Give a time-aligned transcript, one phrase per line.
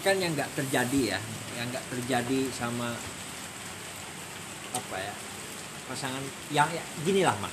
[0.00, 1.20] kan yang nggak terjadi ya
[1.60, 2.96] yang nggak terjadi sama
[4.70, 5.14] apa ya
[5.90, 6.22] pasangan
[6.54, 7.52] yang ya, gini lah mak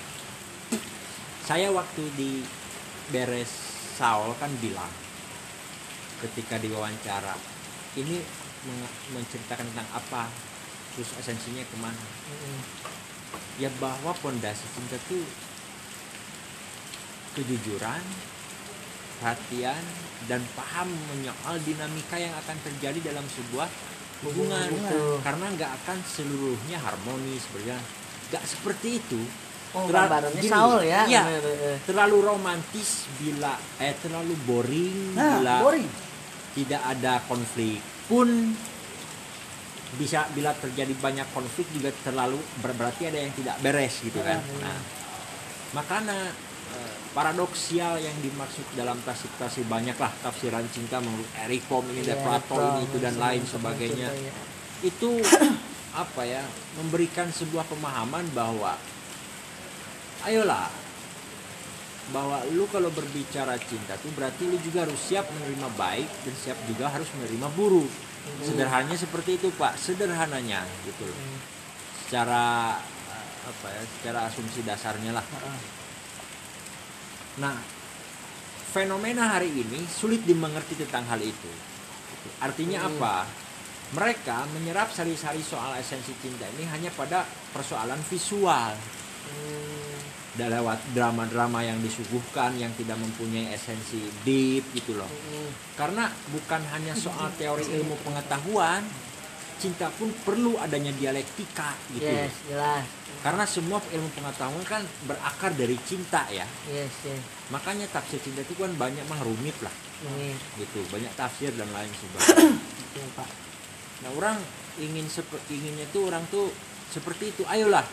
[1.47, 2.43] saya waktu di
[3.11, 3.49] beres
[3.97, 4.91] Saul kan bilang
[6.21, 7.33] ketika diwawancara
[7.97, 8.21] ini
[9.13, 10.29] menceritakan tentang apa
[10.97, 12.05] terus esensinya ke mana.
[13.61, 15.21] Ya bahwa pondasi cinta itu
[17.37, 18.01] kejujuran
[19.17, 19.81] perhatian
[20.25, 23.67] dan paham menyoal dinamika yang akan terjadi dalam sebuah
[24.19, 25.21] hubungan Hubungan.
[25.21, 27.83] karena nggak akan seluruhnya harmonis berjalan
[28.27, 29.21] nggak seperti itu
[29.69, 31.03] Oh, Terlalu- gini, Saul ya.
[31.03, 31.75] bener.
[31.83, 35.89] terlalu romantis bila eh terlalu boring Nah, bila boring.
[36.55, 38.55] tidak ada konflik pun
[39.93, 44.39] bisa bila terjadi banyak konflik juga terlalu ber- berarti ada yang tidak beres gitu kan
[44.57, 44.79] nah
[45.73, 46.31] makanya
[47.17, 52.55] paradoksial yang dimaksud dalam tafsir-tafsir banyaklah tafsiran cinta menurut Eric Fromm ini Iya, dan Plato
[52.61, 54.07] ini itu dan sama- lain sebagainya.
[54.13, 54.33] cinta, ya.
[54.85, 55.09] itu
[56.05, 56.45] apa ya
[56.77, 58.77] memberikan sebuah pemahaman bahwa
[60.29, 60.69] ayolah
[62.13, 66.57] bahwa lu kalau berbicara cinta tuh berarti lu juga harus siap menerima baik dan siap
[66.69, 67.89] juga harus menerima buruk.
[68.45, 69.73] Sederhananya seperti itu pak.
[69.75, 71.17] Sederhananya gitu loh.
[71.17, 71.39] Hmm.
[72.07, 72.77] secara
[73.11, 75.25] eh, apa ya secara asumsi dasarnya lah
[77.37, 77.57] nah
[78.67, 81.51] fenomena hari ini sulit dimengerti tentang hal itu
[82.39, 82.89] artinya Hmm.
[82.91, 83.15] apa
[83.87, 88.73] mereka menyerap sari-sari soal esensi cinta ini hanya pada persoalan visual
[89.27, 89.99] Hmm.
[90.33, 95.49] dan lewat drama-drama yang disuguhkan yang tidak mempunyai esensi deep gitu loh Hmm.
[95.75, 98.81] karena bukan hanya soal teori ilmu pengetahuan
[99.57, 102.05] cinta pun perlu adanya dialektika gitu.
[102.05, 102.85] Yes, jelas.
[103.25, 106.45] karena semua ilmu pengetahuan kan berakar dari cinta ya.
[106.69, 107.21] Yes, yes.
[107.49, 109.73] makanya tafsir cinta itu kan banyak mah rumit lah.
[110.05, 113.09] Ini gitu banyak tafsir dan lain sebagainya.
[113.17, 113.29] Pak.
[114.05, 114.37] nah orang
[114.77, 116.49] ingin seperti inginnya tuh orang tuh
[116.93, 117.43] seperti itu.
[117.49, 117.85] Ayolah.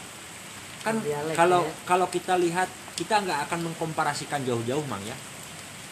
[0.84, 1.72] Kan Dialek, kalau ya.
[1.88, 5.16] kalau kita lihat kita nggak akan mengkomparasikan jauh-jauh mang ya.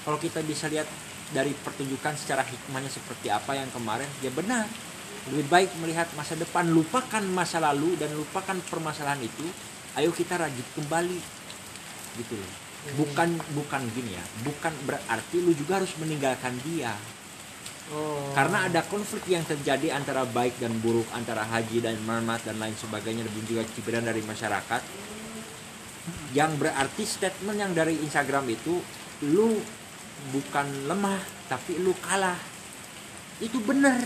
[0.04, 0.84] Kalau kita bisa lihat
[1.32, 4.68] dari pertunjukan secara hikmahnya seperti apa yang kemarin ya benar
[5.30, 9.46] lebih baik melihat masa depan lupakan masa lalu dan lupakan permasalahan itu
[10.00, 11.20] ayo kita rajut kembali.
[12.18, 12.52] Gitu loh.
[12.98, 14.24] Bukan bukan gini ya.
[14.42, 16.98] Bukan berarti lu juga harus meninggalkan dia.
[17.92, 18.30] Oh.
[18.32, 22.72] karena ada konflik yang terjadi antara baik dan buruk antara haji dan mamat dan lain
[22.78, 24.82] sebagainya dan juga cibiran dari masyarakat.
[26.32, 28.80] Yang berarti statement yang dari Instagram itu
[29.28, 29.60] lu
[30.30, 32.38] bukan lemah tapi lu kalah.
[33.42, 34.00] Itu benar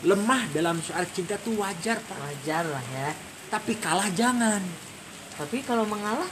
[0.00, 2.16] lemah dalam soal cinta tuh wajar pak.
[2.16, 3.10] Wajar lah ya.
[3.50, 4.62] tapi kalah jangan.
[5.34, 6.28] Tapi kalau mengalah?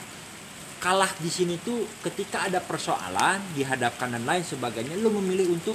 [0.78, 5.74] Kalah di sini tuh ketika ada persoalan dihadapkan dan lain sebagainya lu memilih untuk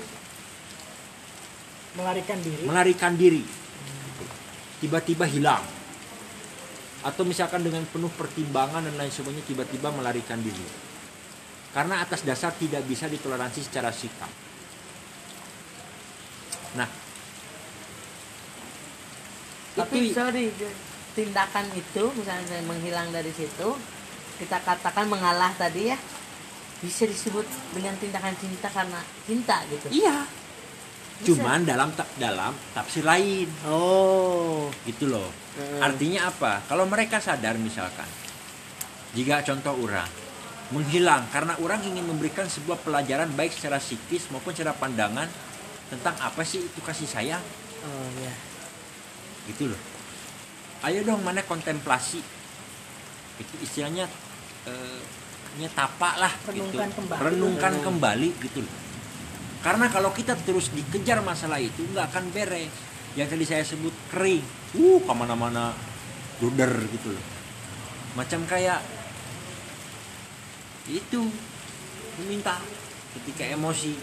[1.93, 2.63] Melarikan diri.
[2.63, 3.43] melarikan diri.
[4.79, 5.61] Tiba-tiba hilang.
[7.03, 10.63] Atau misalkan dengan penuh pertimbangan dan lain sebagainya tiba-tiba melarikan diri.
[11.75, 14.31] Karena atas dasar tidak bisa ditoleransi secara sikap.
[16.79, 17.02] Nah
[19.73, 20.53] tapi itu sorry
[21.13, 23.69] tindakan itu misalnya menghilang dari situ
[24.41, 25.97] kita katakan mengalah tadi ya
[26.81, 29.87] bisa disebut dengan tindakan cinta karena cinta gitu.
[30.03, 30.27] Iya.
[31.13, 31.39] Bisa.
[31.39, 33.47] cuman dalam dalam tafsir lain.
[33.69, 34.67] Oh.
[34.83, 35.29] Gitu loh.
[35.53, 35.79] Heeh.
[35.79, 36.65] artinya apa?
[36.65, 38.09] Kalau mereka sadar misalkan
[39.13, 40.09] jika contoh orang
[40.73, 45.29] menghilang karena orang ingin memberikan sebuah pelajaran baik secara psikis maupun secara pandangan
[45.93, 47.45] tentang apa sih itu kasih sayang?
[47.85, 48.52] Oh ya
[49.49, 49.81] gitu loh.
[50.83, 52.19] Ayo dong mana kontemplasi?
[53.39, 54.07] Itu istilahnya
[54.67, 55.01] eh,
[55.59, 56.97] nyetapa lah Renungkan gitu.
[56.99, 57.19] kembali.
[57.21, 57.85] renungkan Renung.
[57.87, 58.73] kembali gitu loh.
[59.63, 62.73] Karena kalau kita terus dikejar masalah itu nggak akan beres.
[63.15, 64.43] Yang tadi saya sebut kering.
[64.75, 65.71] Uh ke mana-mana
[66.41, 67.25] luder gitu loh.
[68.17, 68.81] Macam kayak
[70.89, 71.21] itu
[72.19, 72.59] meminta
[73.15, 73.95] ketika emosi.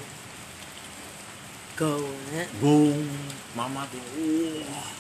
[1.77, 2.45] Go ya.
[2.61, 3.09] Bung,
[3.57, 4.01] mama tuh,
[4.69, 4.91] wah,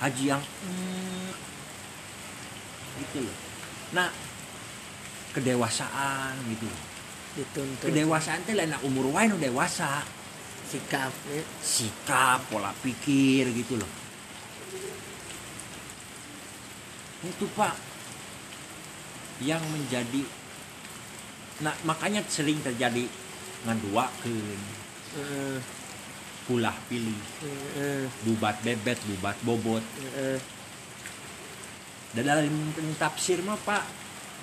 [0.00, 1.30] haji yang mm,
[3.04, 3.36] gitu loh.
[3.92, 4.08] Nah,
[5.36, 6.68] kedewasaan gitu.
[7.38, 10.02] dituntut Kedewasaan itu lain umur wae nu dewasa,
[10.66, 11.44] sikap ya.
[11.62, 13.90] sikap, pola pikir gitu loh.
[17.20, 17.76] Itu Pak
[19.44, 20.24] yang menjadi
[21.60, 23.04] nah makanya sering terjadi
[23.68, 24.32] ngandua ke
[25.10, 25.60] Heeh,
[26.50, 27.14] pulah pilih
[28.26, 29.84] bubat bebet bubat bobot
[32.10, 32.50] dan dalam
[32.98, 33.86] tafsir mah pak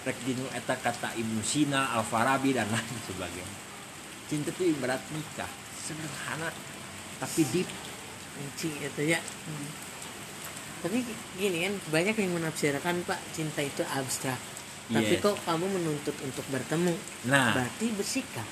[0.08, 3.56] rek dinu eta kata Ibnu Sina Al Farabi dan lain sebagainya
[4.32, 5.52] cinta itu ibarat nikah
[5.84, 6.48] sederhana
[7.20, 7.68] tapi deep
[8.38, 9.20] Anjing itu ya.
[10.86, 11.02] Tapi
[11.42, 14.38] gini kan banyak yang menafsirkan Pak cinta itu abstrak.
[14.88, 15.24] Tapi Yes.
[15.26, 16.96] kok kamu menuntut untuk bertemu?
[17.28, 18.48] nah Berarti bersikap.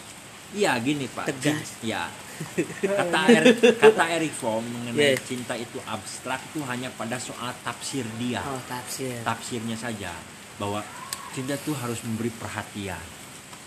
[0.54, 1.26] Iya gini pak.
[1.32, 1.80] Tegas.
[1.82, 2.06] Cin- ya.
[2.84, 5.24] Kata Eric, kata Eric Fromm mengenai Yes.
[5.24, 8.44] cinta itu abstrak itu hanya pada soal tafsir dia.
[8.44, 9.24] Oh, tafsir.
[9.24, 10.12] tafsirnya saja.
[10.60, 10.84] Bahwa
[11.32, 13.00] cinta itu harus memberi perhatian.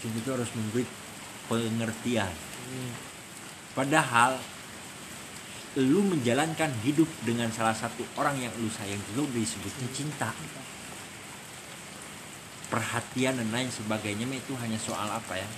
[0.04, 0.84] Cinta itu harus memberi
[1.48, 2.28] pengertian.
[2.68, 2.92] Hmm.
[3.72, 4.36] padahal
[5.80, 10.28] lu menjalankan hidup dengan salah satu orang yang lu sayang udah disebutnya cinta.
[12.68, 15.48] Perhatian dan lain sebagainya itu hanya soal apa ya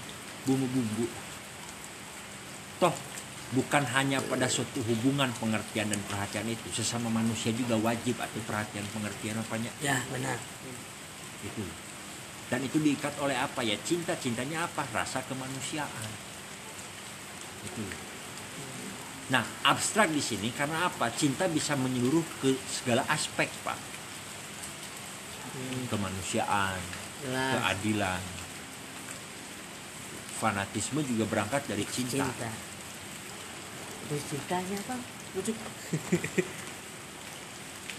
[0.44, 1.06] bumbu-bumbu.
[2.80, 2.94] Toh
[3.50, 8.86] bukan hanya pada suatu hubungan pengertian dan perhatian itu sesama manusia juga wajib atau perhatian
[8.94, 9.70] pengertian apanya?
[9.82, 10.38] Ya, benar.
[11.40, 11.64] itu.
[12.50, 13.62] Dan itu diikat oleh apa?
[13.62, 14.82] Ya cinta cintanya apa?
[14.90, 16.10] Rasa kemanusiaan.
[17.62, 17.82] Itu.
[19.30, 21.14] Nah abstrak di sini karena apa?
[21.14, 23.78] Cinta bisa menyeluruh ke segala aspek pak.
[25.50, 26.78] Hmm, kemanusiaan
[27.22, 27.50] jelas.
[27.58, 28.22] keadilan
[30.40, 32.48] fanatisme juga berangkat dari cinta, Cinta.
[34.08, 34.96] Terus cintanya apa?
[35.36, 35.52] Lucu.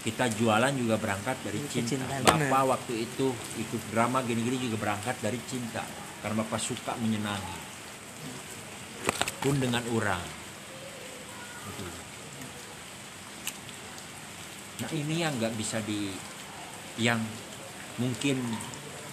[0.02, 2.66] kita jualan juga berangkat dari cinta kecintaan, bapak benar.
[2.74, 5.86] waktu itu ikut drama gini-gini juga berangkat dari cinta
[6.18, 7.58] karena bapak suka menyenangi
[9.38, 10.22] pun dengan orang
[11.62, 11.86] Gitu.
[14.82, 16.10] nah ini yang nggak bisa di
[16.98, 17.22] yang
[18.02, 18.42] mungkin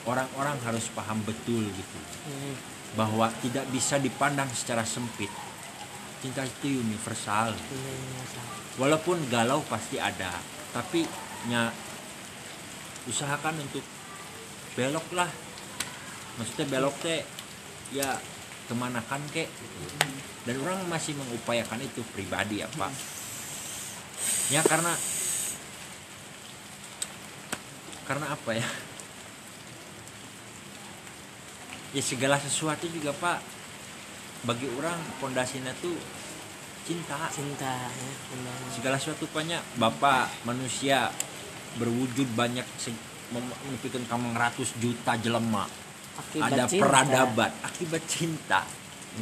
[0.10, 2.58] orang-orang harus paham betul gitu Hmm,
[2.97, 5.30] bahwa tidak bisa dipandang secara sempit.
[6.19, 7.53] Cinta itu universal.
[8.80, 10.31] Walaupun galau pasti ada
[10.69, 11.01] tapi
[11.50, 11.74] nya
[13.09, 13.81] usahakan untuk
[14.77, 15.30] belok lah
[16.38, 17.25] maksudnya belok teh
[17.89, 18.21] ya
[18.69, 19.50] ke mana kan kek?
[20.45, 22.94] Dan orang masih mengupayakan itu pribadi ya pak.
[24.53, 24.94] Ya karena
[28.06, 28.65] karena apa ya
[31.91, 33.39] ya segala sesuatu juga pak.
[34.39, 35.95] Bagi orang pondasinya tuh
[36.83, 37.27] cinta.
[37.30, 38.56] Cinta ya, benar.
[38.71, 41.12] segala sesuatu banyak bapak manusia
[41.75, 42.95] berwujud banyak se-
[43.30, 45.68] mem- menunjukkan kamu ratus juta jelema.
[46.18, 46.81] Akibat ada cinta.
[46.81, 47.51] peradaban.
[47.62, 48.62] Akibat cinta.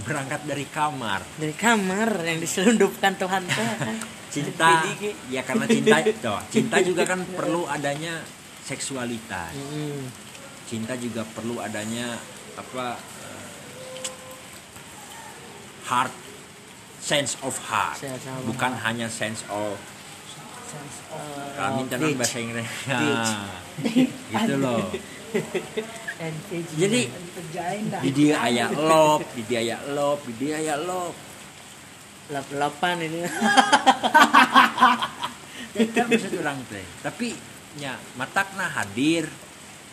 [0.03, 1.21] Berangkat dari kamar.
[1.35, 3.69] Dari kamar yang diselundupkan Tuhan teh.
[4.33, 4.83] cinta.
[5.31, 8.21] Ya karena cinta toh, cinta juga kan perlu adanya
[8.61, 9.55] seksualitas.
[10.67, 12.19] Cinta juga perlu adanya
[12.57, 13.45] apa eh,
[15.88, 16.13] heart
[17.00, 17.95] sense of heart.
[18.01, 22.19] Sense of bukan hanya sense of eh, kami tenang bitch.
[22.19, 22.69] bahasa Inggris.
[24.33, 24.81] Gitu loh.
[26.77, 27.01] Jadi,
[28.01, 31.18] di dia ayah love di dia ayah love di dia ayah love
[32.27, 33.24] Lap-lapan ini.
[35.77, 37.38] itu maksud orang teh tapi
[37.77, 39.30] nya matakna hadir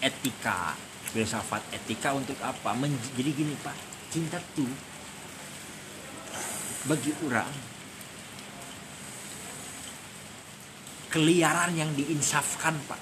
[0.01, 0.73] etika
[1.15, 2.75] filsafat etika untuk apa?
[2.75, 3.79] Men- jadi gini pak.
[4.11, 4.69] Cinta tuh
[6.85, 7.51] bagi orang
[11.15, 12.99] keliaran yang diinsafkan pak.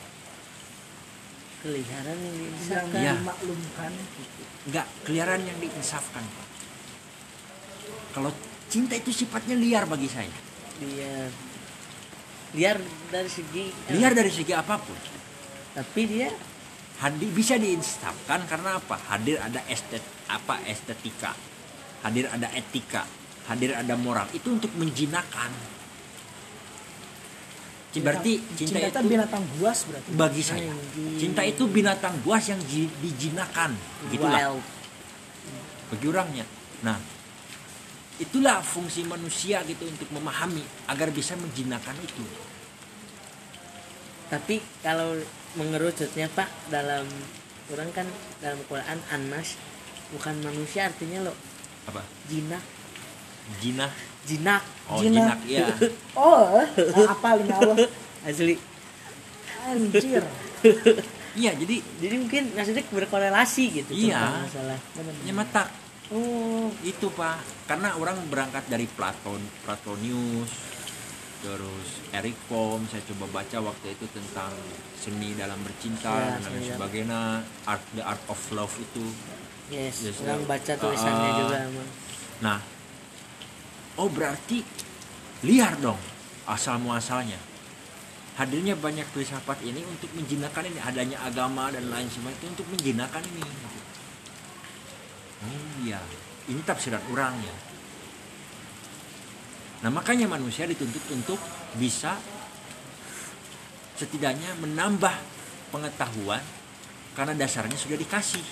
[1.64, 3.00] Keliharan yang diinsafkan.
[3.00, 3.12] Iya.
[3.17, 3.93] dimaklumkan.
[4.69, 6.49] Nggak keliaran yang diinsafkan pak.
[8.12, 8.31] Kalau
[8.69, 10.37] cinta itu sifatnya liar bagi saya.
[10.85, 11.33] Liar.
[12.52, 12.76] Liar
[13.09, 14.99] dari segi liar dari segi apa pun.
[15.73, 16.28] Tapi dia
[17.02, 18.94] hadir bisa diinsafkan karena apa?
[19.11, 21.35] Hadir ada estet apa estetika.
[22.06, 23.02] Hadir ada etika.
[23.50, 24.30] Hadir ada moral.
[24.30, 25.50] Itu untuk menjinakan
[27.92, 30.09] berarti cinta, cinta itu binatang buas berarti.
[30.16, 30.73] bagi saya.
[30.73, 31.21] Anjing.
[31.21, 33.76] cinta itu binatang buas yang ji- dijinakan
[34.09, 34.56] begitulah.
[34.56, 34.64] Wild.
[35.92, 36.47] bagi orangnya.
[36.80, 36.97] Nah
[38.16, 42.25] itulah fungsi manusia gitu untuk memahami agar bisa menjinakkan itu.
[44.32, 45.21] Tapi kalau
[45.54, 47.04] mengerucutnya Pak dalam
[47.73, 48.06] orang kan
[48.40, 49.56] dalam Quran Anas
[50.12, 51.35] bukan manusia artinya lo.
[51.88, 52.02] Apa?
[52.28, 52.62] Jinak
[53.59, 53.92] jinah?
[54.23, 54.62] Jinak.
[54.87, 55.38] Oh Jinak.
[55.47, 55.66] jinak ya
[56.14, 56.62] oh
[57.09, 57.76] apa lima Allah?
[58.23, 58.56] Asli.
[59.66, 60.25] Anjir.
[61.32, 64.44] Iya jadi jadi mungkin maksudnya berkorelasi gitu Iya.
[64.44, 64.76] masalah.
[65.25, 65.64] Ya mata.
[66.12, 66.68] Oh.
[66.85, 67.40] Itu pak.
[67.64, 70.52] Karena orang berangkat dari Platon Platonius
[71.42, 74.54] terus Eric Fromm saya coba baca waktu itu tentang
[74.94, 77.20] seni dalam Ya, bercinta dan lain sebagainya.
[77.66, 79.02] Art the art of love itu.
[79.66, 80.49] Yes, Yes, orang ya.
[80.49, 81.38] baca tulisannya Ah.
[81.38, 81.88] juga emang
[82.42, 82.58] nah
[83.94, 84.66] oh berarti
[85.42, 85.99] liar dong
[86.44, 87.38] asal muasalnya
[88.34, 93.22] hadirnya banyak filsafat ini untuk menjinakkan ini adanya agama dan lain sebagainya itu untuk menjinakkan
[93.22, 93.42] ini.
[95.42, 96.00] Oh iya.
[96.42, 97.54] Ini tafsiran orangnya
[99.82, 101.38] nah makanya manusia dituntut untuk
[101.74, 102.14] bisa
[103.94, 105.14] setidaknya menambah
[105.68, 106.42] pengetahuan
[107.12, 108.42] karena dasarnya sudah dikasih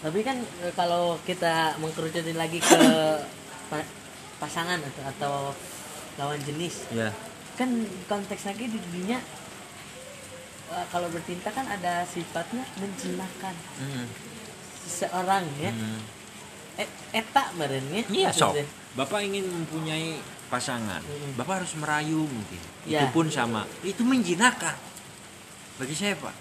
[0.00, 2.80] tapi kan e, kalau kita mengkerucutin lagi ke
[3.68, 3.90] pa-
[4.38, 5.34] pasangan atau, atau
[6.16, 7.12] lawan jenis ya
[7.54, 7.68] kan
[8.06, 9.20] konteks lagi di dunia
[10.66, 14.08] e, kalau bertinta kan ada sifatnya menjinakkan Hmm.
[14.80, 16.00] seseorang ya Hmm.
[16.78, 18.64] E- eta merenya Iya maksudnya.
[18.90, 20.16] Bapak ingin mempunyai
[20.50, 21.00] pasangan,
[21.38, 22.60] bapak harus merayu mungkin.
[22.84, 23.06] Ya.
[23.06, 23.64] Itu pun sama.
[23.86, 24.74] Itu menjinakkan.
[25.78, 26.34] Bagi saya pak,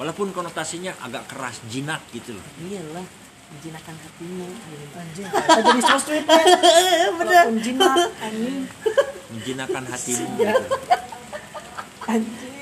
[0.00, 2.44] walaupun konotasinya agak keras, jinak gitu loh.
[2.64, 3.04] iyalah
[3.50, 4.48] menjinakkan hatimu.
[4.96, 6.24] Anjing, jadi so sweet.
[7.18, 8.58] Walaupun jinak, anjing.
[9.30, 10.26] Menjinakkan hatimu.
[10.40, 10.66] Gitu.
[12.06, 12.54] Anjing.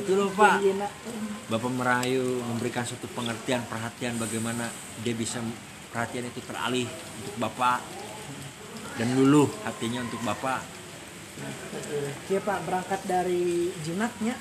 [0.00, 0.58] Gitu loh pak.
[1.48, 4.68] Bapak merayu, memberikan suatu pengertian, perhatian bagaimana
[5.04, 5.44] dia bisa
[5.92, 6.88] perhatian itu teralih
[7.20, 8.03] untuk bapak
[8.94, 10.62] dan luluh hatinya untuk bapak.
[12.30, 14.38] Iya pak, berangkat dari jinaknya.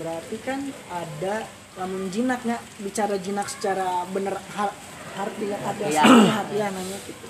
[0.00, 1.44] Berarti kan ada
[1.76, 4.74] lamun jinaknya bicara jinak secara bener har-
[5.14, 6.02] ada Iya.
[6.02, 7.26] secara harfiah nanya gitu.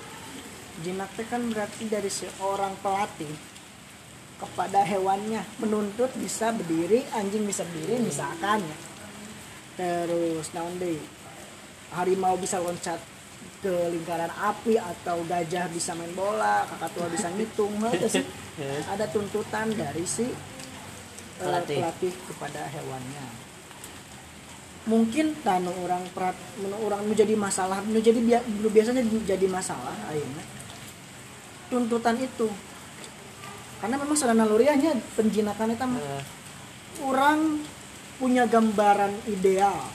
[0.87, 3.31] Jinak itu kan berarti dari seorang pelatih
[4.41, 8.77] kepada hewannya menuntut bisa berdiri, anjing bisa berdiri misalkan ya.
[9.75, 11.03] Terus naon deui?
[11.95, 12.99] Harimau bisa loncat
[13.61, 18.25] ke lingkaran api atau gajah bisa main bola, kakak tua bisa ngitung, heuh sih.
[18.87, 20.35] Ada tuntutan dari si eh,
[21.41, 21.81] Pelatih.
[21.81, 23.25] pelatih kepada hewannya.
[24.85, 29.49] Mungkin tanu orang perat, nu orang nu jadi masalah, nu jadi bia- nu biasanya jadi
[29.49, 30.45] masalah ayeuna.
[31.73, 32.53] Tuntutan itu
[33.81, 36.23] karena memang secara naluriahnya penjinakan itu Eh,
[37.01, 37.65] orang
[38.21, 39.89] punya gambaran ideal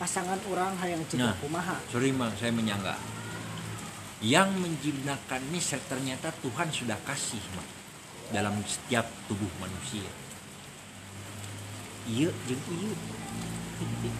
[0.00, 1.12] pasangan orang yang Nah.
[1.12, 2.96] cita kumaha Sorry mang, saya menyangka.
[4.24, 7.68] Yang menjinakkan ini ternyata Tuhan sudah kasih mang,
[8.32, 10.08] dalam setiap tubuh manusia.
[12.08, 12.92] Iya, jeung iya.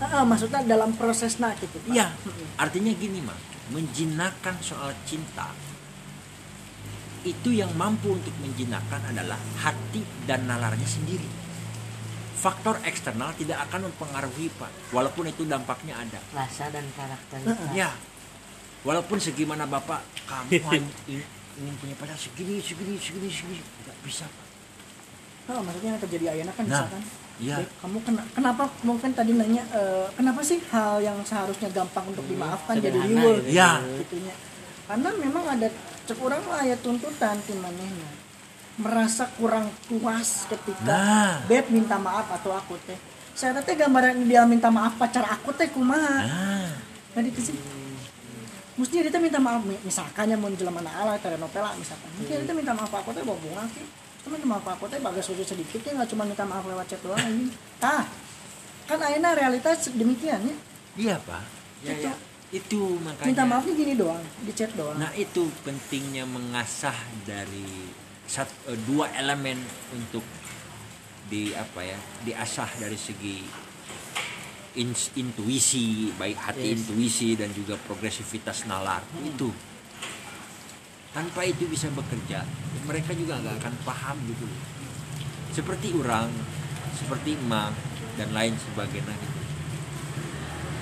[0.00, 1.92] Ah, maksudnya dalam prosesnya gitu Pak.
[1.92, 2.12] Iya,
[2.60, 3.40] artinya gini mang,
[3.72, 5.48] menjinakkan soal cinta
[7.20, 11.39] itu yang mampu untuk menjinakkan adalah hati dan nalarnya sendiri.
[12.40, 16.20] Faktor eksternal tidak akan mempengaruhi pak, walaupun itu dampaknya ada.
[16.32, 17.36] rasa dan karakter
[17.70, 17.92] Ya,
[18.80, 20.84] walaupun segimana bapak kamu ingin,
[21.60, 24.46] ingin punya pacar segini, segini, segini, segini, nggak bisa pak.
[25.50, 27.02] Ah, maksudnya yang terjadi ayana kan Nah, misalkan
[27.36, 27.56] iya.
[27.58, 32.22] "Beb, kamu kena, kenapa mungkin tadi nanya eh, kenapa sih hal yang seharusnya gampang untuk
[32.24, 33.50] dimaafkan jadi riweuh gitu.
[33.50, 33.82] Ya.
[33.98, 34.34] gitunya
[34.86, 35.68] karena memang ada
[36.06, 38.10] cek orang lah ya tuntutan ti manehna
[38.76, 41.42] merasa kurang puas ketika Nah.
[41.46, 42.96] beb minta maaf atau aku teh
[43.32, 46.70] saya teh gambaran dia minta maaf pacar aku teh kumaha Ah,
[47.12, 47.56] nah itu sih
[48.74, 52.46] mestinya dia teh minta maaf mi- misalkan ya mau jelema ala telenovela misalkan mungkin dia
[52.46, 53.84] teh minta maaf aku teh bawa bunga sih
[54.20, 57.00] cuma minta maaf aku teh bagas sujud sedikit ya nggak cuma minta maaf lewat chat
[57.00, 57.48] doang ini
[57.80, 58.04] ah
[58.84, 60.56] kan akhirnya realitas demikian ya
[60.96, 61.44] iya pak.
[61.80, 62.04] Ya, Itu.
[62.04, 62.14] ya.
[62.50, 63.28] Itu makanya.
[63.30, 67.62] minta maafnya gini doang di chat doang Nah itu pentingnya mengasah dari
[68.30, 69.58] sat, eh, dua elemen
[69.90, 70.22] untuk
[71.26, 73.42] di apa ya diasah dari segi
[74.78, 76.86] ins- intuisi baik hati Yes.
[76.86, 79.02] intuisi dan juga progresivitas nalar.
[79.18, 79.50] Itu.
[81.10, 82.46] Tanpa itu bisa bekerja
[82.86, 84.46] mereka juga nggak akan paham gitu
[85.50, 86.30] seperti orang
[86.94, 87.74] seperti emak
[88.14, 89.38] dan lain sebagainya gitu.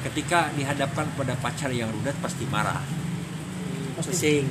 [0.05, 2.85] Ketika dihadapkan pada pacar yang rudat pasti marah.
[3.97, 4.47] Pusing.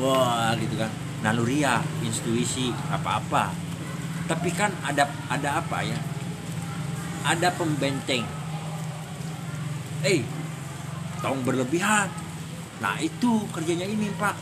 [0.00, 0.88] Wah gitu kan
[1.20, 3.52] naluriah intuisi apa-apa.
[4.28, 5.98] Tapi kan ada ada apa ya?
[7.26, 8.24] Ada pembenteng.
[10.06, 10.24] Eh
[11.20, 12.08] tong berlebihan.
[12.80, 14.36] Nah itu kerjanya ini pak.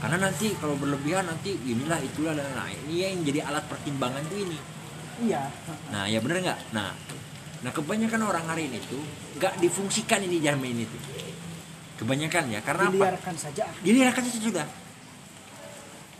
[0.00, 4.58] Karena nanti kalau berlebihan nanti inilah itulah nah ini yang jadi alat pertimbangan tuh ini.
[5.28, 5.52] Iya.
[5.92, 6.60] Nah ya bener nggak?
[6.72, 6.90] Nah
[7.62, 8.98] nah kebanyakan orang hari ini tuh
[9.38, 10.98] nggak difungsikan ini zaman ini tuh
[12.02, 12.94] kebanyakan ya karena apa?
[12.96, 13.64] Dibiarkan saja.
[13.86, 14.66] Dilihatkan saja sudah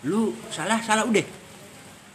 [0.03, 1.23] lu salah salah udah.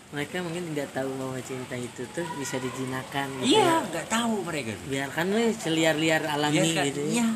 [0.07, 3.91] Mereka mungkin tidak tahu bahwa cinta itu tuh bisa dijinakan gitu iya ya.
[3.91, 7.27] nggak tahu mereka biarkan we seliar-liar alami Biarkan, gitu iya.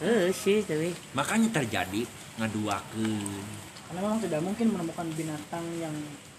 [0.00, 0.94] Eh sih tapi.
[1.12, 2.06] Makanya terjadi
[2.40, 3.44] ngaduakeun.
[3.90, 5.92] Karena memang tidak mungkin menemukan binatang yang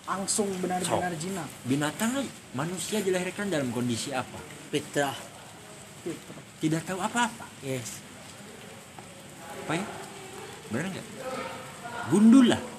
[0.07, 1.45] langsung benar-benar jinak.
[1.67, 2.25] Binatang
[2.57, 4.39] manusia dilahirkan dalam kondisi apa?
[4.73, 5.13] Fitrah.
[6.01, 6.17] Gitu.
[6.57, 7.45] tidak tahu apa-apa.
[7.61, 8.01] Yes.
[9.67, 9.85] Apa ya?
[10.73, 11.07] Benar nggak?
[12.09, 12.70] Gundul lah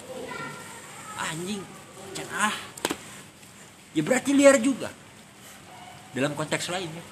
[1.31, 1.63] anjing.
[2.13, 2.55] Can ah.
[3.93, 4.91] Ya berarti liar juga.
[6.13, 7.05] Dalam konteks lain ya.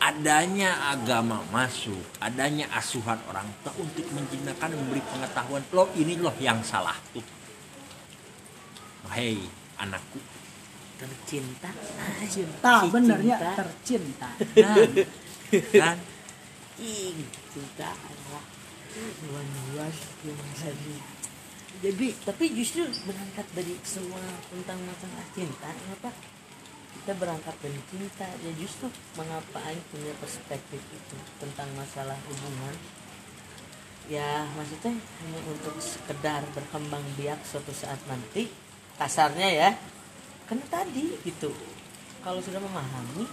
[0.00, 5.62] Adanya agama masuk, adanya asuhan orang tua untuk menjinakkan memberi pengetahuan.
[5.70, 7.22] Lo ini loh yang salah tuh.
[9.12, 9.38] Hei
[9.76, 10.18] anakku,
[10.98, 11.70] tercinta.
[12.26, 13.52] Cinta Si benernya cinta.
[13.60, 14.28] tercinta.
[14.60, 14.76] Nah,
[15.78, 15.96] kan?
[16.80, 17.18] Ing
[17.52, 18.44] cinta adalah
[18.96, 20.94] hewan luas yang jadi
[21.80, 24.20] jadi tapi justru berangkat dari semua
[24.52, 26.12] tentang masalah cinta kenapa
[27.00, 28.28] kita berangkat dari cinta?
[28.44, 32.76] Ya justru mengapa Aing punya perspektif itu tentang masalah hubungan?
[34.10, 38.52] Ya maksudnya hanya untuk sekedar berkembang biak suatu saat nanti
[39.00, 39.70] kasarnya ya
[40.44, 41.48] karena tadi gitu.
[42.20, 43.24] Kalau sudah memahami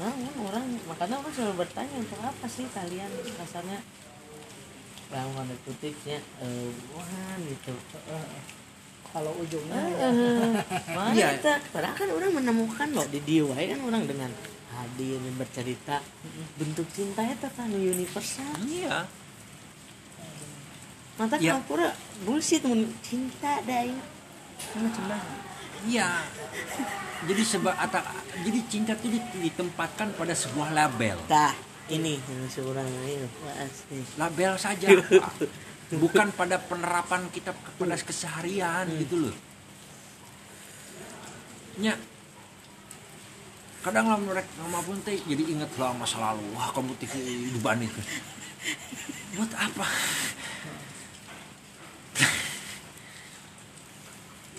[0.00, 0.64] Nah, orang?
[0.88, 3.04] Makanya orang selalu bertanya untuk apa sih kalian?
[3.36, 3.84] Rasanya
[5.14, 7.06] tanda kutipnya eh wah
[7.38, 7.70] gitu.
[9.06, 10.58] Kalau ujungnya Eh, ya, eh,
[10.90, 11.28] mana Iya.
[11.38, 11.52] kita?
[11.70, 14.30] Padahal kan orang menemukan loh di DIY kan orang dengan
[14.74, 16.02] hadir dan bercerita.
[16.58, 18.50] Bentuk cintanya tentang universal.
[18.60, 19.06] Iya.
[21.14, 21.54] Mata Ya.
[21.54, 21.62] ya.
[21.62, 21.94] pura
[22.26, 23.94] bullshit mun cinta dai.
[24.58, 25.18] Cinta.
[25.86, 26.10] Iya.
[27.24, 28.02] Jadi sebab atau
[28.42, 31.22] jadi cinta itu dit- ditempatkan pada sebuah label.
[31.30, 31.54] Tah
[31.92, 33.28] ini yang seorang ini.
[34.16, 34.88] Label saja.
[36.02, 39.36] Bukan pada penerapan kita kepada keseharian gitu loh.
[41.78, 41.98] Nya
[43.84, 46.44] kadang lah mereka nama pun teh jadi ingat lah masa lalu.
[46.56, 48.00] Wah kamu TV kehidupan itu
[49.36, 49.86] buat apa?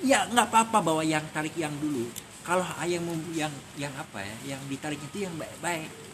[0.05, 2.05] Ya nggak apa-apa bawa yang tarik yang dulu.
[2.45, 3.49] Kalau mem- yang
[3.81, 6.04] yang apa ya yang ditarik itu yang baik-baik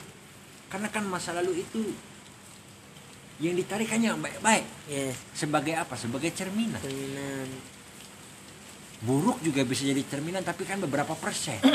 [0.71, 1.83] karena kan masa lalu itu
[3.41, 4.63] yang ditarik hanya baik-baik.
[4.87, 5.97] Ya sebagai apa?
[5.99, 6.79] Sebagai cerminan.
[6.79, 7.49] Cerminan.
[9.01, 11.59] Buruk juga bisa jadi cerminan tapi kan beberapa persen.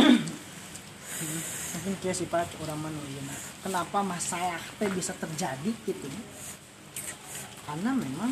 [1.77, 3.21] Mungkin kia sifat orang manusia.
[3.61, 6.09] Kenapa masalah teh bisa terjadi gitu
[7.67, 8.31] karena memang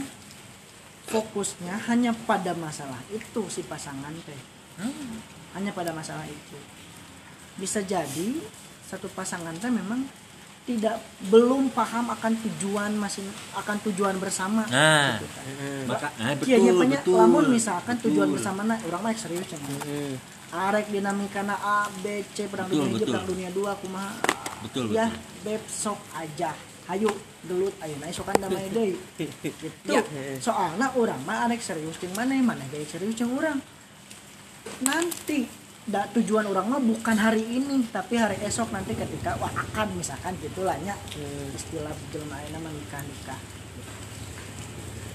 [1.10, 4.42] fokusnya hanya pada masalah itu si pasangan teh.
[4.74, 5.22] Hmm.
[5.54, 6.58] hanya pada masalah itu.
[7.58, 8.42] Bisa jadi
[8.86, 10.06] satu pasangan teh memang
[10.64, 10.96] tidak
[11.29, 15.20] belum paham akan tujuan masing akan tujuan bersama Nah.
[15.20, 15.44] gitu kan.
[15.44, 15.81] Heeh.
[15.85, 18.05] maka nah, Iya, betul nya betul lamun misalkan betul.
[18.09, 19.68] tujuan bersama nah orang mah serius cenah.
[19.85, 20.16] Heeh.
[20.50, 23.09] arek dinamika na A B C perang Betul, dunia betul.
[23.11, 24.12] perang dunia dua kumaha
[24.62, 26.55] betul ya betul beb sok aja
[26.87, 27.11] hayu
[27.42, 30.00] gelut ayo na sokan damai deui gitu Ya.
[30.38, 33.59] soalnya orang mah arek serius jeung mana mana gaya serius jeung orang
[34.81, 35.44] nanti
[35.84, 40.32] da, tujuan orang mah bukan hari ini tapi hari esok nanti ketika wah akan misalkan
[40.40, 41.52] gitulah nya Hmm.
[41.52, 43.38] istilah jelema ayeuna mah nikah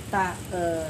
[0.09, 0.89] tak eh,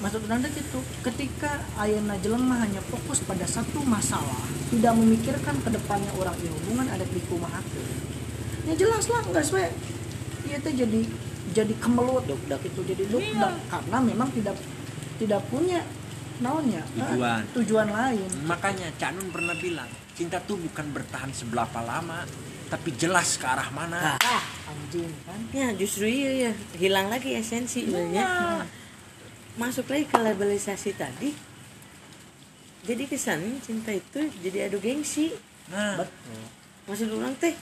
[0.00, 6.10] maksud teh gitu ketika ayeuna jelema hanya fokus pada satu masalah tidak memikirkan ke depannya
[6.18, 7.88] orang di hubungan ada di kumahakeun
[8.66, 9.68] ya jelas lah nggak sesuai
[10.50, 11.00] iya teh jadi
[11.50, 12.62] jadi kemelut Duk-dak.
[12.62, 14.54] itu jadi dukdak karena memang tidak
[15.18, 15.82] tidak punya
[16.40, 16.82] naonnya?
[16.84, 17.42] Eh, Tujuan.
[17.56, 18.28] tujuan lain.
[18.44, 22.28] Makanya Cak Nun pernah bilang cinta tuh bukan bertahan seberapa lama
[22.70, 24.14] tapi jelas ke arah mana.
[24.22, 24.44] Ah.
[24.70, 25.40] Anjing kan?
[25.50, 28.62] Ya justru iya ya hilang lagi esensi sebenarnya.
[29.58, 31.34] Masuk lagi ke labelisasi tadi.
[32.86, 35.34] Jadi kesan cinta itu jadi adu gengsi.
[35.72, 36.04] Nah.
[36.86, 37.56] Maksud orang teh.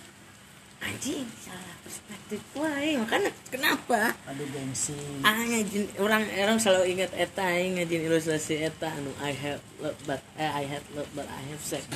[0.79, 2.41] Anjing salah perspektif.
[2.53, 4.13] Wae makanya kenapa?
[4.29, 4.93] Aduh gengsi.
[5.25, 9.97] Ah ngajin orang orang selalu ingat eta aing ngajin ilustrasi eta anu I have love
[10.05, 11.89] but eh, I had love but I have sex.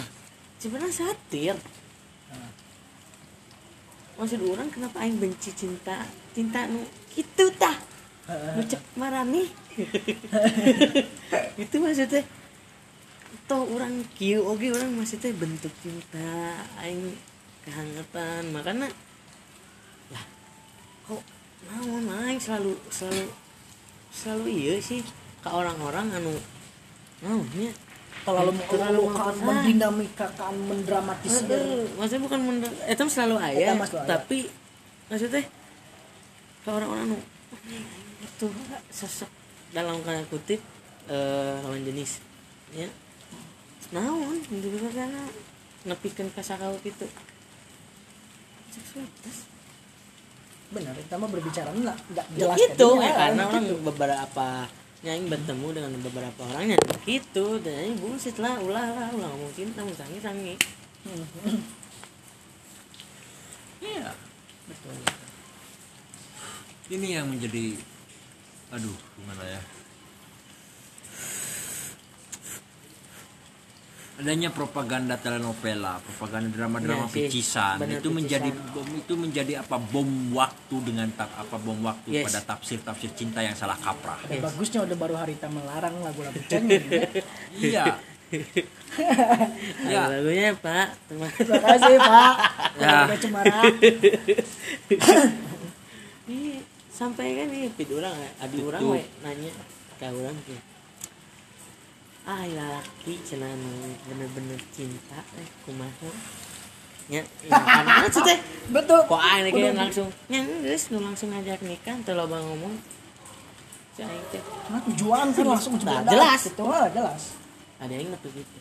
[0.57, 1.57] Sebenarnya satir.
[4.17, 6.81] Maksud orang kenapa aing benci cinta cinta nu
[7.13, 7.77] gitu tah?
[8.33, 9.45] Nu cek marani
[11.63, 12.23] itu maksudnya
[13.49, 17.17] toh orang kieu oge orang maksudnya bentuk cinta aing
[17.67, 18.89] kehangatan makanya
[21.13, 21.23] kok
[21.69, 23.29] naon aing selalu selalu
[24.09, 25.05] selalu iya sih.
[25.45, 26.33] Ke orang-orang anu
[27.21, 27.71] naonnya
[28.23, 31.51] terlalu Terlalu mengeluhkan mendinamikakan mendramatisir.
[31.51, 33.75] Heeh, maksudnya bukan mender itu selalu ayah
[34.07, 34.47] tapi
[35.11, 35.43] maksudnya
[36.63, 37.83] ke orang-orang nu "Oh, nih,
[38.23, 38.47] itu
[38.95, 39.27] sosok
[39.75, 40.63] dalam tanda kutip
[41.11, 42.23] eh lawan jenis
[42.73, 42.87] ya.
[43.93, 45.27] Naon gitu karena
[45.85, 47.05] nepikeun ka sakau gitu
[48.73, 49.52] seksualitas
[50.73, 53.49] benar kita mah berbicara nggak nggak ya jelas gitu tadinya, ya, karena gitu.
[53.53, 54.49] orang beberapa
[55.03, 59.93] nyanyi bertemu dengan beberapa orangnya gitu dan ini bullshit lah ulah lah ulah mungkin tamu
[59.93, 60.55] sangi sangi
[63.83, 64.15] iya
[64.71, 64.95] betul.
[66.93, 67.75] Ini yang menjadi
[68.73, 69.61] aduh gimana ya
[74.13, 78.73] adanya propaganda telenovela, propaganda drama-drama sih, picisan itu menjadi picisan.
[78.77, 82.29] bom itu menjadi apa bom waktu dengan tap, apa bom waktu Yes.
[82.29, 84.21] pada tafsir-tafsir cinta yang salah kaprah.
[84.29, 84.45] Yes.
[84.45, 87.09] bagusnya udah baru Harita melarang lagu-lagu cengeng ya.
[87.57, 87.85] iya.
[89.93, 90.87] ya, lagunya Pak.
[91.05, 91.29] Terima
[91.61, 92.35] kasih Pak.
[92.81, 93.05] Ya.
[93.21, 93.61] Cemara.
[96.93, 98.95] Sampai kan nih pit orang adi orang Betul.
[98.95, 99.53] we nanya
[99.99, 100.55] ke orang tuh
[102.23, 103.51] ah laki cenah
[104.07, 106.11] bener-bener cinta eh kumaha
[107.11, 108.39] nya ya kan maksudnya
[108.71, 109.01] Betul.
[109.11, 109.75] kok aing Udah.
[109.75, 112.79] langsung nya geus nu langsung ngajak nikah teu loba ngomong
[113.93, 116.49] Cai aing teh Nah, tujuan kan langsung Nah, jelas.
[116.49, 117.37] Itu ah, jelas.
[117.83, 118.59] ada yang nepi gitu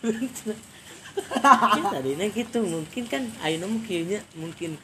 [1.44, 4.80] mungkin tadinya gitu mungkin kan ayeuna mah kieu nya mungkin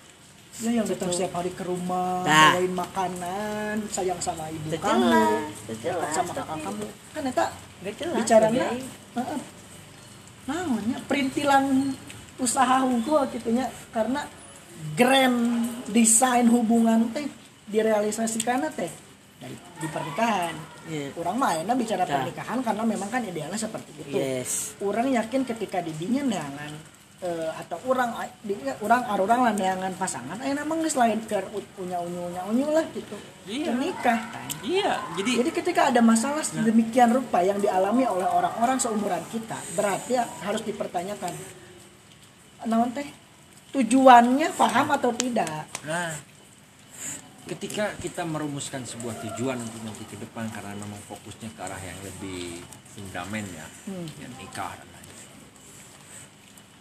[0.57, 2.57] Ya yang datang setiap hari ke rumah, Nah.
[2.57, 5.53] bawain makanan, sayang sama ibu kamu,
[5.85, 6.87] jelas, sama kakak kamu.
[7.13, 7.47] Kan eta
[8.17, 8.67] bicaranya
[9.21, 9.41] heeh.
[10.49, 11.93] Namanya perintilan
[12.41, 14.25] usaha hukum gitu nya karena
[14.97, 17.29] grand desain hubungan teh
[17.69, 18.89] direalisasikan teh
[19.37, 20.57] dari di pernikahan.
[20.89, 21.13] Iya.
[21.21, 22.25] Orang mainnya bicara Nah.
[22.25, 24.17] pernikahan karena memang kan idealnya seperti itu.
[24.17, 28.13] yes Orang yakin ketika didinya neangan eh, atau orang
[28.85, 31.41] orang arurang lah neangan pasangan aya namang geus lain ke
[31.81, 33.17] unya unyu unya unyu lah gitu.
[33.49, 33.73] Iya.
[33.73, 34.49] Nikah kan.
[34.61, 35.01] iya.
[35.17, 40.25] Jadi Jadi ketika ada masalah sedemikian rupa yang dialami oleh orang-orang seumuran kita, berarti ya
[40.45, 41.33] harus dipertanyakan.
[42.67, 43.07] Naon teh?
[43.71, 45.69] Tujuannya paham atau tidak?
[45.85, 46.11] Nah,
[47.47, 51.99] ketika kita merumuskan sebuah tujuan untuk nanti ke depan karena memang fokusnya ke arah yang
[52.03, 52.59] lebih
[52.97, 54.09] fundament ya, Hmm.
[54.19, 54.89] ya nikah dan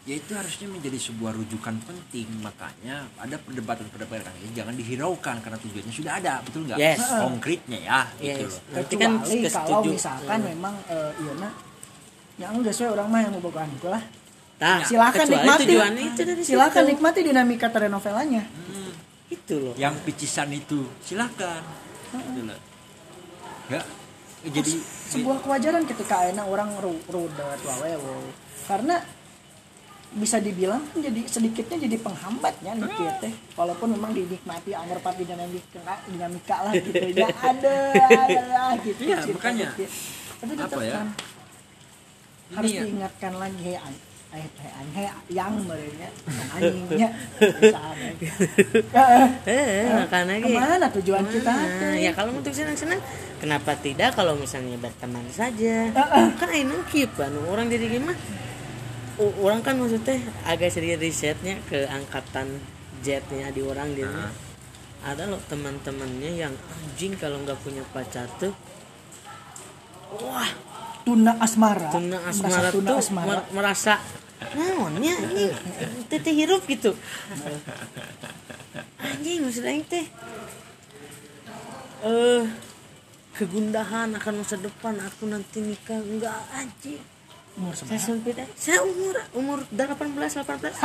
[0.05, 5.89] ya itu harusnya menjadi sebuah rujukan penting makanya ada perdebatan-perdebatan ini jangan dihiraukan karena tujuannya
[5.91, 7.01] sudah ada betul nggak Yes.
[7.01, 8.53] konkretnya ya gitu Yes.
[8.53, 10.49] loh Berarti kan Kecuali kalau misalkan Hmm.
[10.51, 11.49] memang eh, iya na,
[12.37, 14.03] yang enggak sesuai orang mah yang mau bogaan lah.
[14.55, 16.03] Nah, Silakan kecuali nikmati.
[16.05, 16.91] itu dari Silakan situ.
[16.91, 18.43] nikmati dinamika telenovelanya.
[19.25, 19.73] Itu loh.
[19.75, 21.65] yang picisan itu silakan
[22.13, 22.59] gitu loh
[23.67, 23.81] ya
[24.45, 24.71] jadi
[25.09, 28.21] sebuah kewajaran ketika enak orang ru- rudet wawewo
[28.63, 29.01] karena
[30.15, 35.75] bisa dibilang kan jadi sedikitnya jadi penghambatnya nikir teh walaupun memang dinikmati amor pati dinamika
[36.05, 37.75] dinamika lah gitu ya ada
[38.17, 39.67] ada lah gitu Iya, cerita makanya.
[39.69, 39.83] gitu.
[40.35, 40.93] tapi tetap Apa ya?
[40.93, 41.07] kan
[42.47, 42.81] harus ya.
[42.81, 43.75] diingatkan lagi hey,
[44.31, 46.09] eh hey, an- hey, yang merenya
[46.53, 48.11] anjingnya Misalnya.
[49.45, 50.43] Eh, makanya lagi.
[50.43, 51.93] ke mana tujuan kita teh?
[51.99, 52.99] ya kalau untuk senang-senang
[53.37, 55.91] kenapa tidak kalau misalnya berteman saja
[56.33, 58.15] kan ini keep anu orang jadi gimana
[59.17, 62.59] orang kan maksudnya agak sedikit risetnya ke angkatan
[62.99, 64.31] jetnya di orang Ah.
[65.05, 68.51] ada loh teman-temannya yang anjing kalau nggak punya pacar tuh.
[70.17, 70.49] Wah.
[71.05, 71.93] Tuna asmara.
[71.93, 73.27] Tuna Merasa asmara tuna tuh asmara.
[73.29, 73.93] mer- merasa
[74.57, 75.53] naonnya ini
[76.09, 76.97] tete hirup gitu.
[78.97, 80.05] Anjing maksud aing teh
[82.01, 82.43] eh
[83.31, 86.01] kegundahan akan masa depan aku nanti nikah.
[86.01, 86.97] Enggak anjing
[87.55, 90.75] umur saya sempit saya umur umur 18 18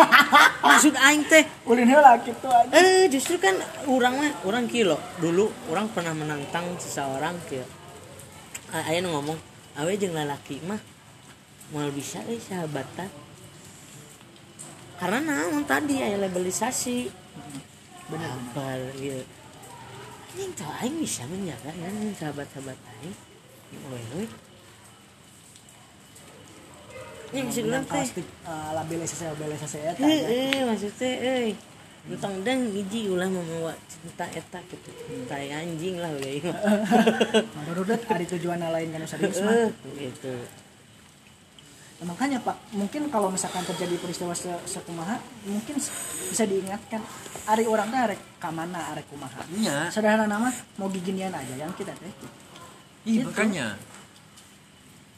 [0.63, 1.43] maksud aing teh.
[1.67, 3.59] Ulin heula gitu aja eh justru kan
[3.91, 4.99] orang mah orang kilo.
[5.19, 7.59] Dulu orang pernah menantang seseorang ke
[8.71, 9.39] ayah ngomong
[9.79, 10.79] awe jeung lalaki mah
[11.75, 13.11] mau bisa eh sahabatan.
[15.01, 17.11] Karena naon tadi aya labelisasi
[18.11, 19.23] benar apa gitu
[20.31, 23.15] anjing tau aing bisa menjaga ya nih sahabat-sahabat aing
[27.31, 28.05] Bisa bilang teh
[28.45, 30.27] uh, labelisasi labelisasi eta Eh, ya.
[30.29, 31.55] eh, maksudnya, eh,
[32.11, 36.51] entong dan hiji ulah membawa cinta eta gitu, cinta anjing lah gitu.
[37.63, 39.53] Menurut ada tujuan lain kan serius mah.
[39.53, 40.33] Eh, gitu.
[42.01, 47.05] Nah, makanya Pak, mungkin kalau misalkan terjadi peristiwa se sekumaha, mungkin bisa diingatkan
[47.45, 49.45] ari orang teh arek ka mana arek kumaha.
[49.53, 49.93] Iya.
[49.93, 50.49] Sederhana nama
[50.81, 52.09] mau giginian aja yang kita teh.
[53.05, 53.29] Iya, Gitu.
[53.29, 53.77] makanya.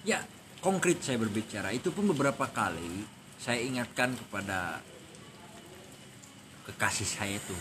[0.03, 0.19] Ya,
[0.63, 1.75] konkret saya berbicara.
[1.75, 3.05] Itu pun beberapa kali
[3.37, 4.79] saya ingatkan kepada
[6.71, 7.57] kekasih saya itu.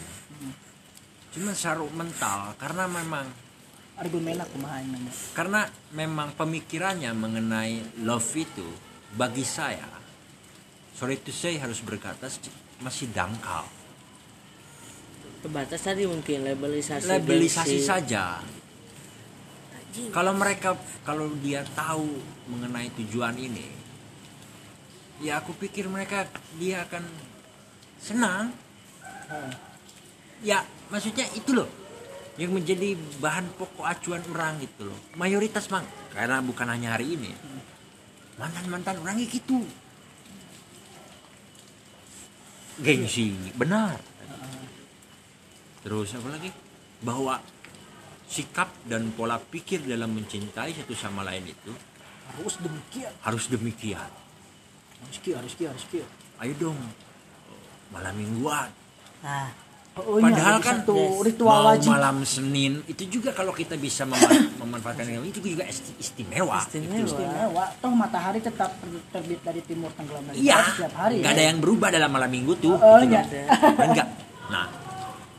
[1.33, 3.25] Cuma saru mental karena memang
[4.01, 5.13] yang nanya.
[5.37, 5.61] karena
[5.93, 8.65] memang pemikirannya mengenai love itu
[9.13, 10.01] bagi saya
[11.01, 12.29] sorry to say harus berkata
[12.81, 13.65] masih dangkal.
[15.41, 17.09] Terbatas tadi mungkin labelisasi.
[17.09, 17.89] Labelisasi bensin.
[17.89, 18.37] saja.
[19.91, 22.07] Kalau mereka kalau dia tahu
[22.47, 23.81] mengenai tujuan ini
[25.21, 26.25] ya aku pikir mereka
[26.57, 27.05] dia akan
[28.01, 28.49] senang.
[29.29, 29.53] Heeh.
[30.41, 31.69] ya maksudnya itu loh
[32.35, 34.99] yang menjadi bahan pokok acuan orang gitu loh.
[35.15, 37.31] Mayoritas mang karena bukan hanya hari ini.
[38.41, 39.61] Mantan mantan orangnya gitu.
[42.81, 44.01] Gengsi benar.
[45.85, 46.49] Terus apa lagi?
[47.05, 47.37] Bahwa
[48.31, 51.71] sikap dan pola pikir dalam mencintai satu sama lain itu
[52.31, 54.07] harus demikian harus demikian
[55.03, 56.07] harus kieu harus kieu harus kieu
[56.39, 56.79] ayo dong
[57.91, 58.71] malam mingguan
[59.19, 59.51] nah
[59.99, 61.19] oh, Padahal jadi kan yes.
[61.27, 64.31] ritual mau wajib malam Senin itu juga kalau kita bisa mema-
[64.63, 66.63] memanfaatkan itu juga isti- istimewa.
[66.63, 68.71] istimewa istimewa toh matahari tetap
[69.11, 71.35] terbit dari timur tenggelam dari Iya, barat setiap hari nggak ya.
[71.35, 72.79] ada yang berubah dalam malam minggu tuh.
[72.79, 73.51] Oh, gitu iya.
[73.91, 74.07] Enggak.
[74.47, 74.65] Nah,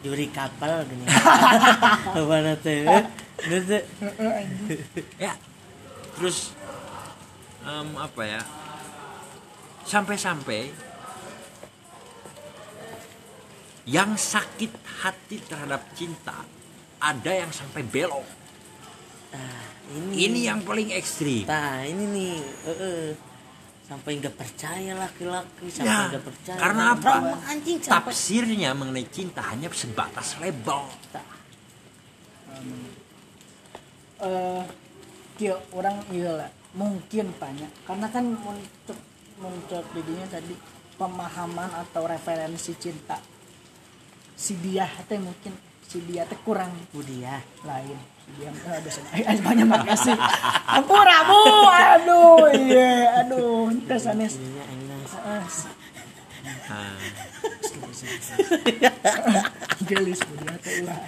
[0.02, 2.74] juri kapal gini apa nanti
[3.46, 3.78] nanti
[5.16, 5.32] ya
[6.18, 6.52] terus
[7.62, 8.42] em, apa ya?
[9.82, 10.70] Sampai-sampai
[13.82, 14.70] yang sakit
[15.02, 16.46] hati terhadap cinta
[17.02, 18.22] ada yang sampai belok.
[19.34, 19.58] nah
[19.90, 21.42] ini Ini yang paling ekstrim.
[21.50, 23.02] nah ini nih eh, eh.
[23.92, 26.56] Sampai nggak percaya laki-laki sampai Ya, nggak percaya.
[26.56, 27.10] karena apa?
[27.44, 30.88] Anjing sampai Tafsirnya mengenai cinta hanya sebatas label.
[34.22, 34.62] eh
[35.36, 36.50] kieu orang iya lah.
[36.72, 37.68] Mungkin banyak.
[37.84, 38.96] Karena kan untuk
[39.42, 40.54] untuk didinya tadi
[40.96, 43.18] pemahaman atau referensi cinta
[44.32, 45.50] si dia teh mungkin
[45.82, 47.98] si dia teh kurang Budia lain
[48.38, 48.50] dia
[49.12, 50.16] eh, banyak makasih
[50.66, 55.00] ampura bu aduh iya aduh Budinya enak.
[55.22, 55.44] Ah,
[59.86, 60.98] gelis bu dia teh ulah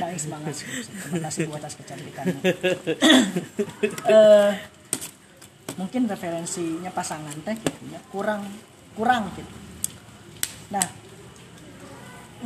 [0.00, 0.54] nangis banget.
[0.66, 2.40] Terima kasih buat atas kecantikannya.
[4.08, 4.50] Eh
[5.76, 8.48] mungkin referensinya pasangan teh gitu ya kurang
[8.96, 9.52] kurang gitu.
[10.72, 10.86] Nah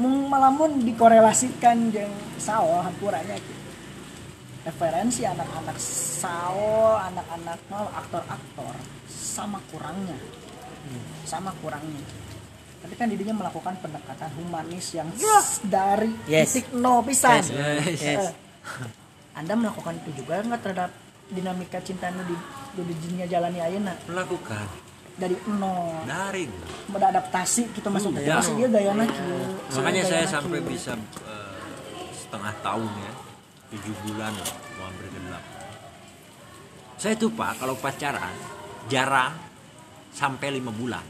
[0.00, 3.59] malamun dikorelasikan jeung sao hampuranya gitu
[4.60, 8.74] referensi anak-anak sao anak-anak mau aktor-aktor
[9.08, 10.18] sama kurangnya.
[11.24, 12.02] Sama kurangnya.
[12.80, 15.08] Tapi kan didinya melakukan pendekatan humanis yang
[15.64, 16.56] dari Yes.
[16.56, 17.40] titik nol pisan.
[17.40, 17.48] Yes.
[17.52, 18.00] Yes.
[18.00, 18.26] Yes.
[18.28, 18.32] Eh,
[19.36, 20.90] anda melakukan itu juga nggak terhadap
[21.30, 22.36] dinamika cinta nu di
[22.80, 23.94] di dinya jalani ayeuna?
[24.08, 24.64] Melakukan.
[25.20, 26.04] Dari nol.
[26.08, 26.44] Dari
[26.88, 28.68] beradaptasi kita masuk ke masih dia
[29.08, 29.40] kieu
[29.76, 31.54] makanya saya sampai bisa eh,
[32.16, 33.29] setengah tahun ya
[33.70, 34.34] tujuh bulan
[34.78, 35.44] mau hampir genap
[37.00, 38.36] saya tuh pak kalau pacaran
[38.92, 39.32] jarang
[40.12, 41.00] sampai lima bulan.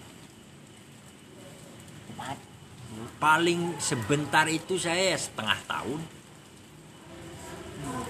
[3.18, 6.01] Paling sebentar itu saya ya setengah tahun.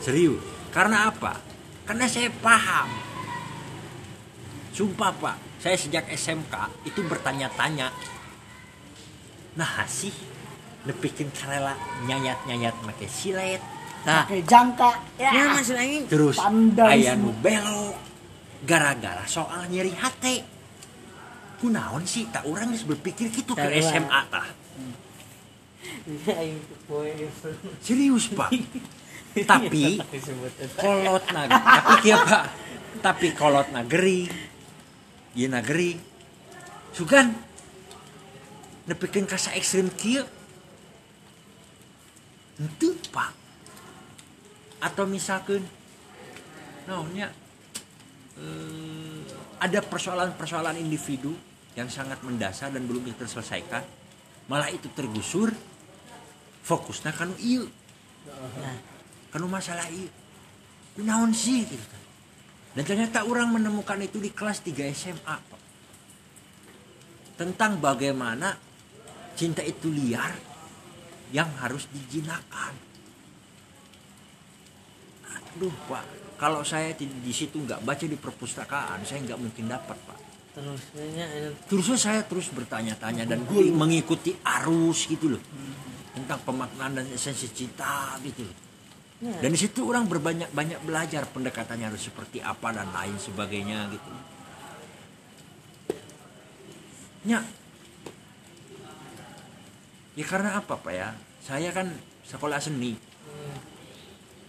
[0.05, 0.45] Serius.
[0.71, 1.41] Karena apa?
[1.89, 2.93] Karena saya paham.
[4.77, 7.89] Sumpah pak saya sejak SMK itu bertanya-tanya.
[9.57, 10.13] Nah sih
[10.85, 14.91] nepikin karela nyayat-nyayat make silet nah Oke, jangka.
[15.21, 15.45] Ya ya.
[15.53, 17.97] Masih lagi terus Pandai aya nu belok
[18.65, 20.41] gara-gara soal nyeri hati.
[21.61, 23.69] Kunaon sih tak orang geus berpikir gitu ke.
[23.85, 24.49] SMA tah.
[27.85, 28.51] Serius pak?
[29.51, 30.53] Tapi disebut.
[30.75, 32.45] kolot nag tapi kia pak?
[32.99, 34.27] Tapi kolot nageri.
[35.39, 35.95] Iya nageri.
[36.91, 37.31] Sugan
[38.91, 40.27] nepikeun kasa ekstrim kieu
[42.61, 43.40] itu pak
[44.81, 45.61] atau misalkan
[46.89, 47.29] naonnya
[48.41, 49.21] eh,
[49.61, 51.37] ada persoalan-persoalan individu
[51.77, 53.85] yang sangat mendasar dan belum terselesaikan
[54.51, 55.53] malah itu tergusur
[56.65, 57.65] fokusnya kan iya
[58.59, 58.77] nah
[59.31, 60.11] kan masalah iya
[61.01, 62.03] naon sih gitu kan.
[62.77, 65.37] dan ternyata orang menemukan itu di kelas 3 SMA
[67.39, 68.53] tentang bagaimana
[69.39, 70.35] cinta itu liar
[71.33, 72.90] yang harus dijinakan
[75.57, 76.05] aduh pak
[76.41, 80.19] kalau saya di, di situ nggak baca di perpustakaan saya nggak mungkin dapat pak
[80.51, 81.27] terusnya
[81.71, 85.43] terusnya saya terus bertanya-tanya dan mengikuti arus gitu loh
[86.11, 88.57] tentang pemaknaan dan esensi cinta gitu loh
[89.23, 93.93] ya, dan di situ orang berbanyak banyak belajar pendekatannya harus seperti apa dan lain sebagainya
[93.93, 94.11] gitu.
[97.29, 97.45] Ya.
[100.17, 101.13] Ya karena apa pak ya?
[101.45, 101.93] Saya kan
[102.25, 102.97] sekolah seni.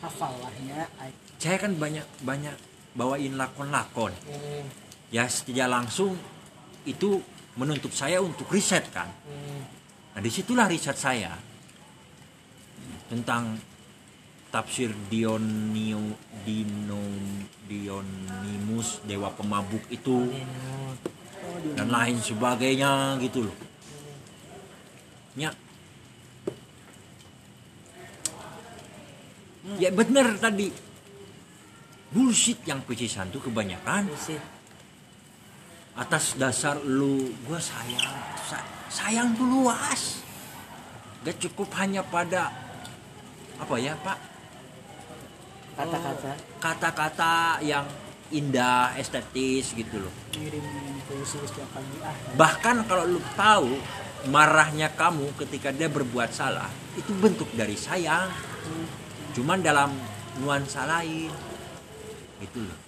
[0.02, 2.56] Hafal lahnya ay- Saya kan banyak banyak
[2.94, 4.14] bawain lakon-lakon.
[4.26, 4.66] Hmm,
[5.12, 6.16] Ya tidak langsung
[6.84, 7.20] itu
[7.54, 9.12] menuntut saya untuk riset kan.
[9.28, 9.62] hmm.
[10.12, 11.36] Nah di situlah riset saya
[13.08, 13.60] tentang
[14.48, 17.00] tafsir Dionio Dino
[17.66, 20.28] Dionimus dewa pemabuk itu
[21.74, 23.56] dan lain sebagainya gitu loh.
[25.34, 25.52] Ya.
[29.78, 30.74] Ya bener tadi.
[32.12, 34.42] Bullshit yang pecisan tuh kebanyakan Bullshit.
[35.96, 37.32] atas dasar lu.
[37.46, 38.18] Gue sayang
[38.50, 40.26] Sa- sayang tuh luas
[41.22, 42.50] gak cukup hanya pada
[43.62, 44.18] apa ya pak?
[45.78, 46.32] Kata-kata.
[46.58, 47.86] Kata-kata yang
[48.34, 50.14] indah estetis gitu loh.
[52.02, 52.16] Ah.
[52.36, 53.78] Bahkan kalau lu tahu
[54.32, 58.30] marahnya kamu ketika dia berbuat salah itu bentuk dari sayang
[59.36, 59.90] cuman dalam
[60.40, 61.32] nuansa lain.
[62.42, 62.80] Gitu loh.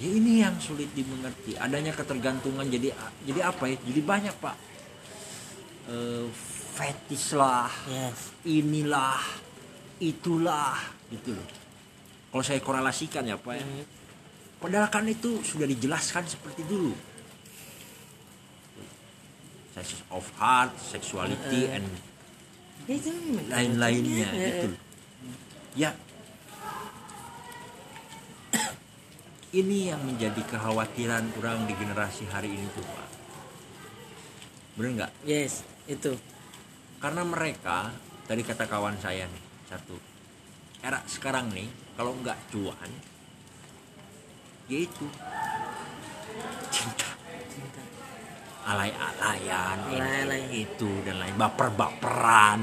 [0.00, 1.60] Ya ini yang sulit dimengerti.
[1.60, 2.64] Adanya ketergantungan.
[2.64, 2.88] Jadi
[3.28, 3.76] jadi apa ya?
[3.84, 4.56] Jadi banyak pak.
[5.92, 6.26] Eh,
[6.76, 7.68] fetish lah.
[7.84, 8.32] Yes.
[8.48, 9.20] Inilah.
[10.00, 10.80] Itulah.
[11.12, 11.48] Gitu loh.
[12.30, 13.64] Kalau saya korelasikan ya pak ya.
[13.64, 13.84] Hmm.
[14.60, 16.92] Padahal kan itu sudah dijelaskan seperti dulu.
[19.72, 22.09] Sense of heart, sexuality, Eh, and Ya, itu
[22.90, 24.68] lain-lainnya gitu.
[25.78, 25.94] Ya.
[29.50, 33.08] Ini yang menjadi kekhawatiran orang di generasi hari ini tuh, Pak.
[34.78, 35.12] Bener nggak?
[35.26, 36.14] yes itu
[37.02, 37.90] Karena mereka,
[38.30, 39.96] tadi kata kawan saya nih, satu.
[40.84, 42.90] Era sekarang nih, kalau nggak cuan,
[44.70, 45.08] yaitu
[46.70, 47.09] cinta
[48.70, 50.42] alay-alayan ini, Alay-alay.
[50.64, 52.60] itu dan lain baper-baperan.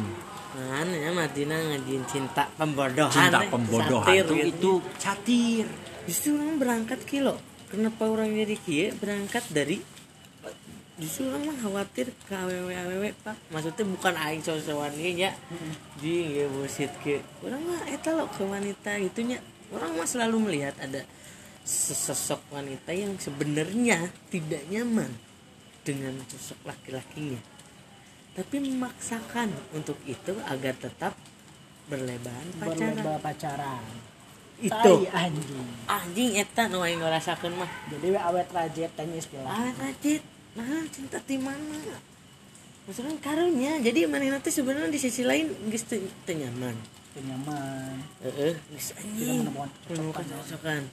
[0.57, 4.33] Kan ya Madina ngajin cinta pembodohan cinta eh, pembodohan satir gitu.
[4.49, 5.65] itu catir
[6.09, 7.37] justru orang berangkat kilo
[7.69, 9.77] kenapa orang jadi kia berangkat dari
[10.97, 13.37] justru orang mah khawatir ke aww aww pak.
[13.53, 15.29] Maksudnya bukan aing sosokan ya
[16.01, 19.37] di ya bullshit ke orang mah eta lo ke wanita gitunya
[19.69, 21.05] orang mah selalu melihat ada
[21.67, 25.11] sesosok wanita yang sebenarnya tidak nyaman
[25.87, 27.39] dengan sosok laki-lakinya.
[28.35, 31.15] Tapi memaksakan untuk itu agar tetap
[31.87, 32.75] berlebaran pacaran.
[32.75, 33.83] Berlomba pacaran.
[34.59, 34.73] Itu.
[34.75, 35.67] Tai anjing.
[35.87, 37.71] Anjing eta nu aing ngarasakeun mah.
[37.87, 40.21] Jadi we awet rajet tanya istilah ah rajit.
[40.59, 41.79] Nah cinta di mana?
[42.85, 46.75] Maksudnya karunya jadi mana nanti sebenarnya di sisi lain geus teu teu nyaman.
[47.17, 47.95] Nyaman.
[48.21, 48.53] Heeh.
[48.75, 49.49] Geus anjing.
[49.87, 50.83] menemukan cocokan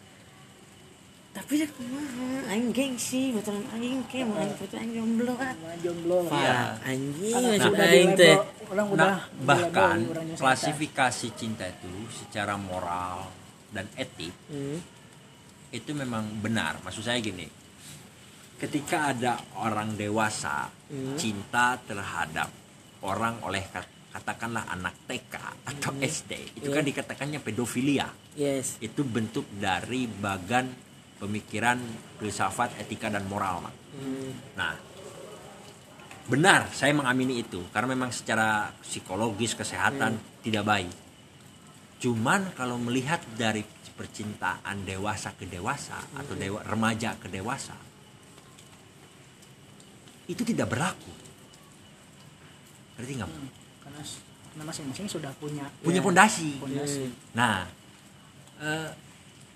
[1.35, 5.77] tapi ya kumaha aing gengsi betulan aing ke mau aing foto aing jomblo kan Mana
[5.77, 6.17] jomblo.
[6.25, 9.99] Pak, anjing Karena maksud udah aing teh orang udah nah bahkan
[10.35, 13.27] klasifikasi cinta itu secara moral
[13.69, 14.79] dan etik Hmm,
[15.69, 17.51] itu memang benar maksud saya gini
[18.57, 21.19] ketika ada orang dewasa Hmm.
[21.19, 22.47] cinta terhadap
[23.03, 25.35] orang oleh kat- katakanlah anak TK
[25.67, 26.07] atau Hmm.
[26.07, 26.75] SD itu Iya.
[26.79, 30.84] kan dikatakannya pedofilia yes itu bentuk dari bagan
[31.17, 31.79] pemikiran
[32.19, 33.75] filsafat etika dan moral Mak.
[33.95, 34.75] Hmm, nah
[36.25, 40.93] benar saya mengamini itu karena memang secara psikologis kesehatan tidak baik
[42.01, 43.61] cuman kalau melihat dari
[43.95, 47.77] percintaan dewasa ke dewasa atau dewa, remaja ke dewasa
[50.25, 51.13] itu tidak berlaku
[52.97, 53.53] ngerti nggak Mak?
[53.85, 54.01] karena
[54.49, 56.05] karena masing-masing sudah punya punya Ya.
[56.05, 57.05] fondasi fondasi
[57.37, 57.69] Nah,
[58.59, 58.89] eh,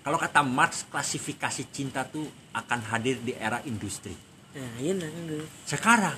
[0.09, 2.25] kalau kata Marx, klasifikasi cinta tuh
[2.57, 4.17] akan hadir di era industri.
[4.57, 5.45] nah iya nah geus.
[5.69, 6.17] Sekarang,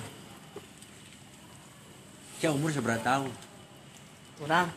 [2.40, 3.28] saya umur seberapa tahun?
[4.40, 4.72] urang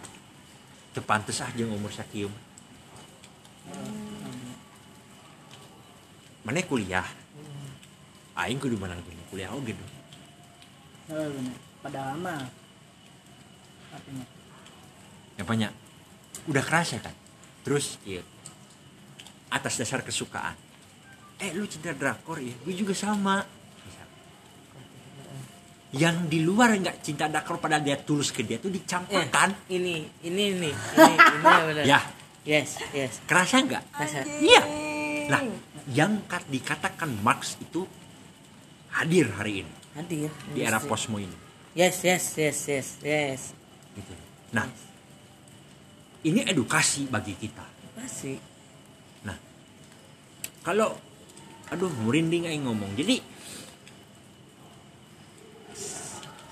[0.92, 2.28] Tepantes ah jeung umur sakieu.
[6.44, 7.08] Mana kuliah?
[8.36, 9.92] Aing kudu menang gini kuliah oge dong.
[11.08, 11.56] Bener.
[11.80, 12.44] padahal mah
[13.96, 14.28] artinya
[15.40, 15.72] Yang banyak.
[16.52, 17.16] Udah kerasa kan?
[17.64, 18.35] Terus iya.
[19.56, 20.52] Atas dasar kesukaan.
[21.40, 22.52] Eh lu cinta drakor ya?
[22.60, 23.40] Gue juga sama.
[25.96, 29.56] Yang di luar nggak cinta drakor padahal dia tulus ke dia tuh eh, dicampurkan.
[29.72, 32.04] ini ini ini ini ini benar Ya,
[32.44, 33.84] yes yes kerasa nggak?
[34.44, 34.62] Iya.
[35.32, 35.42] Nah,
[35.88, 37.88] yang kat- dikatakan Marx itu
[38.92, 41.32] hadir hari ini hadir di era posmo ini.
[41.72, 43.42] yes yes yes yes yes
[43.96, 44.12] Gitu.
[44.52, 44.68] Nah,
[46.28, 47.64] ini edukasi bagi kita.
[47.96, 48.04] Nah,
[50.66, 50.98] kalau
[51.70, 52.98] aduh merinding aing ngomong.
[52.98, 53.22] Jadi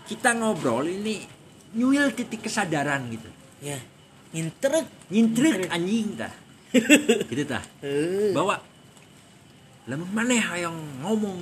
[0.05, 1.25] kita ngobrol ini
[1.73, 3.29] nyuil titik kesadaran gitu.
[3.63, 3.79] ya
[4.37, 6.33] internet Nyintrek anjing tah.
[7.29, 7.63] gitu tah.
[7.81, 8.61] Eh, Bahwa
[9.89, 11.39] lamun maneh yang ngomong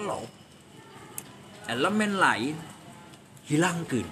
[0.00, 0.24] lo
[1.68, 2.56] elemen lain
[3.50, 4.06] hilangkan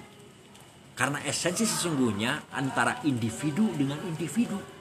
[0.93, 4.74] karena esensi sesungguhnya antara individu dengan individu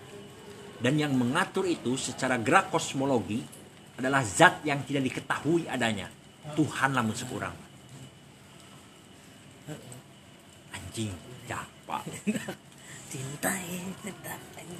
[0.84, 3.40] dan yang mengatur itu secara gerak kosmologi
[3.96, 6.12] adalah zat yang tidak diketahui adanya.
[6.52, 7.56] Tuhan lamun sekurang
[10.94, 11.10] anjing
[11.50, 11.98] apa
[13.10, 13.50] cinta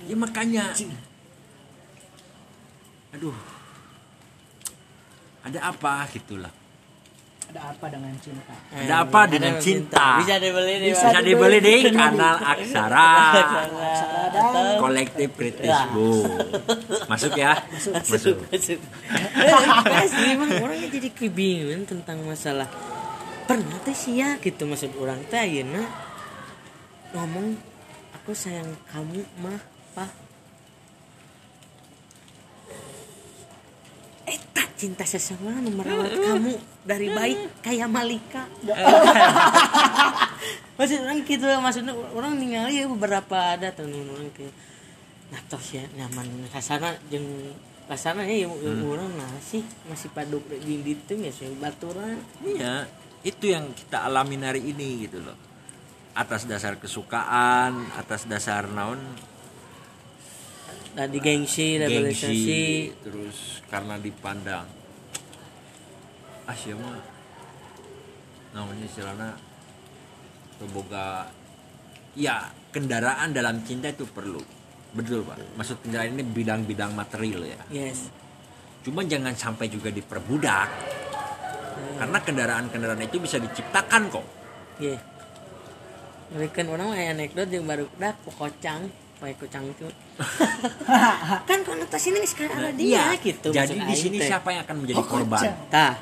[0.05, 0.71] ya makanya.
[3.15, 3.35] Aduh.
[5.45, 6.09] Ada apa?
[6.11, 6.64] Gitulah
[7.51, 8.55] ada apa dengan cinta?
[8.73, 10.09] Ada apa dengan cinta?
[10.23, 13.11] Bisa dibeli di Bisa bisa dibeli di kanal Aksara.
[13.35, 14.45] Aksara dan
[14.81, 16.25] kolektif kritis bu
[17.11, 17.61] masuk ya?
[17.71, 18.37] Masuk, masuk.
[18.51, 18.79] Masuk
[19.85, 22.67] pasti emang orangnya jadi kebingungan tentang masalah.
[23.45, 25.85] Pernah teh sih ya gitu maksud orang teh ayeuna
[27.15, 27.55] ngomong
[28.17, 29.61] aku sayang kamu mah
[29.93, 30.11] pak
[34.27, 38.43] eh tak cinta seseorang merawat kamu dari baik kayak Malika.
[40.79, 44.27] Maksud orang gitu maksudnya orang ningali ya beberapa ada tuh orang
[45.33, 47.25] nah toh ya nyaman kasana jeung
[47.87, 48.87] kasana ya hmm.
[48.87, 52.19] orang nah sih masih paduk di ditu ya sih baturan.
[52.43, 52.91] Iya
[53.23, 55.39] itu yang kita alami hari ini gitu loh.
[56.19, 58.99] Atas dasar kesukaan atas dasar naon
[60.95, 62.65] tadi gengsi rivalisasi gengsi
[63.03, 64.67] terus karena dipandang
[66.47, 67.03] ah siapa
[68.55, 69.31] namanya istilahnya
[70.71, 71.29] boga
[72.15, 74.41] ya kendaraan dalam cinta itu perlu.
[74.95, 75.39] Betul pak.
[75.59, 77.61] Maksud kendaraan ini bidang-bidang material ya.
[77.71, 78.11] Yes.
[78.87, 80.71] Cuma jangan sampai juga diperbudak.
[81.99, 84.27] Karena kendaraan-kendaraan itu bisa diciptakan kok.
[84.79, 84.99] Iya.
[86.35, 88.91] Mereka orang mah anekdot yang baru dak kocang
[89.25, 89.89] pakai kocang itu
[91.43, 95.01] kan konotasi ini sekarang ada dia Iya, gitu jadi di sini siapa yang akan menjadi
[95.01, 95.41] Oh, korban?
[95.41, 95.57] Kocang.
[95.69, 95.95] tah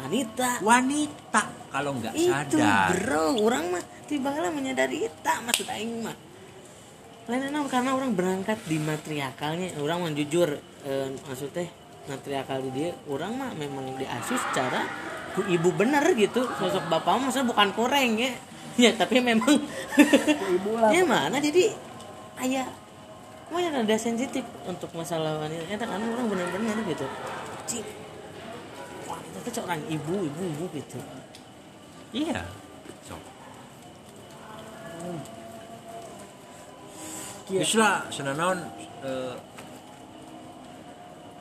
[0.00, 0.50] Anita.
[0.60, 2.88] Wanita kalau nggak itu sadar.
[2.90, 6.16] bro orang mah tiba lah menyadari itu maksud aing mah.
[7.28, 11.68] Lain enam karena orang berangkat di matriarkalnya orang mah jujur eh, maksudnya
[12.08, 14.82] matriarkal di dia orang mah memang diasuh secara
[15.30, 16.48] ku ibu bener gitu.
[16.48, 18.32] Sosok bapak mah maksudnya bukan koreng ya.
[18.80, 19.52] Ya tapi memang
[20.48, 20.90] ibu lah.
[20.96, 21.36] Ya mana?
[21.36, 21.68] Jadi
[22.40, 22.66] ayah
[23.58, 25.66] yang ada sensitif untuk masalah wanita.
[25.66, 27.06] Eta karena orang bener-bener gitu.
[27.66, 27.86] Cik.
[29.10, 30.98] Wanita itu seorang ibu, ibu, ibu gitu.
[32.14, 32.46] Iya.
[33.02, 33.18] So.
[37.50, 37.62] Iya.
[37.66, 38.58] Wis lah senanaon
[39.02, 39.34] eh,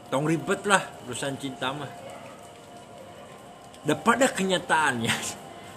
[0.10, 1.91] tong ribet lah urusan cinta mah.
[3.86, 5.14] Pada kenyataannya.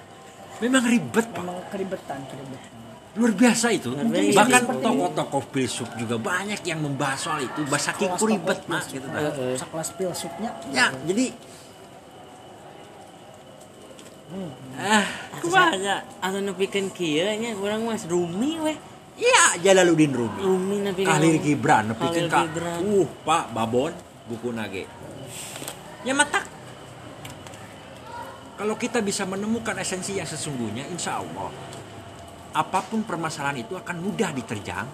[0.64, 1.44] Memang ribet pak.
[1.44, 2.71] Memang keribetan keribetan
[3.12, 4.32] luar biasa itu Luar biasa.
[4.34, 9.04] bahkan Seperti- tokoh-tokoh filsuf juga banyak yang membahas soal itu bahasa kingku ribet mas gitu
[9.04, 9.20] nah.
[9.52, 11.26] Sekelas filsufnya ya jadi
[14.74, 15.04] ah
[15.44, 18.78] banyak Atau nepikeun kieu nya urang mas Rumi weh
[19.12, 20.40] Iya, Jalaluddin Rumi.
[20.40, 22.80] Rumi nepikeun Khalil Gibran nepikeun Khalil ka.
[22.80, 23.92] Uh, Pak Babon
[24.24, 24.88] buku nage.
[26.00, 26.40] Ya mata.
[28.56, 31.52] Kalau kita bisa menemukan esensi yang sesungguhnya, insya Allah
[32.52, 34.86] apa pun permasalahan itu akan mudah diterjang.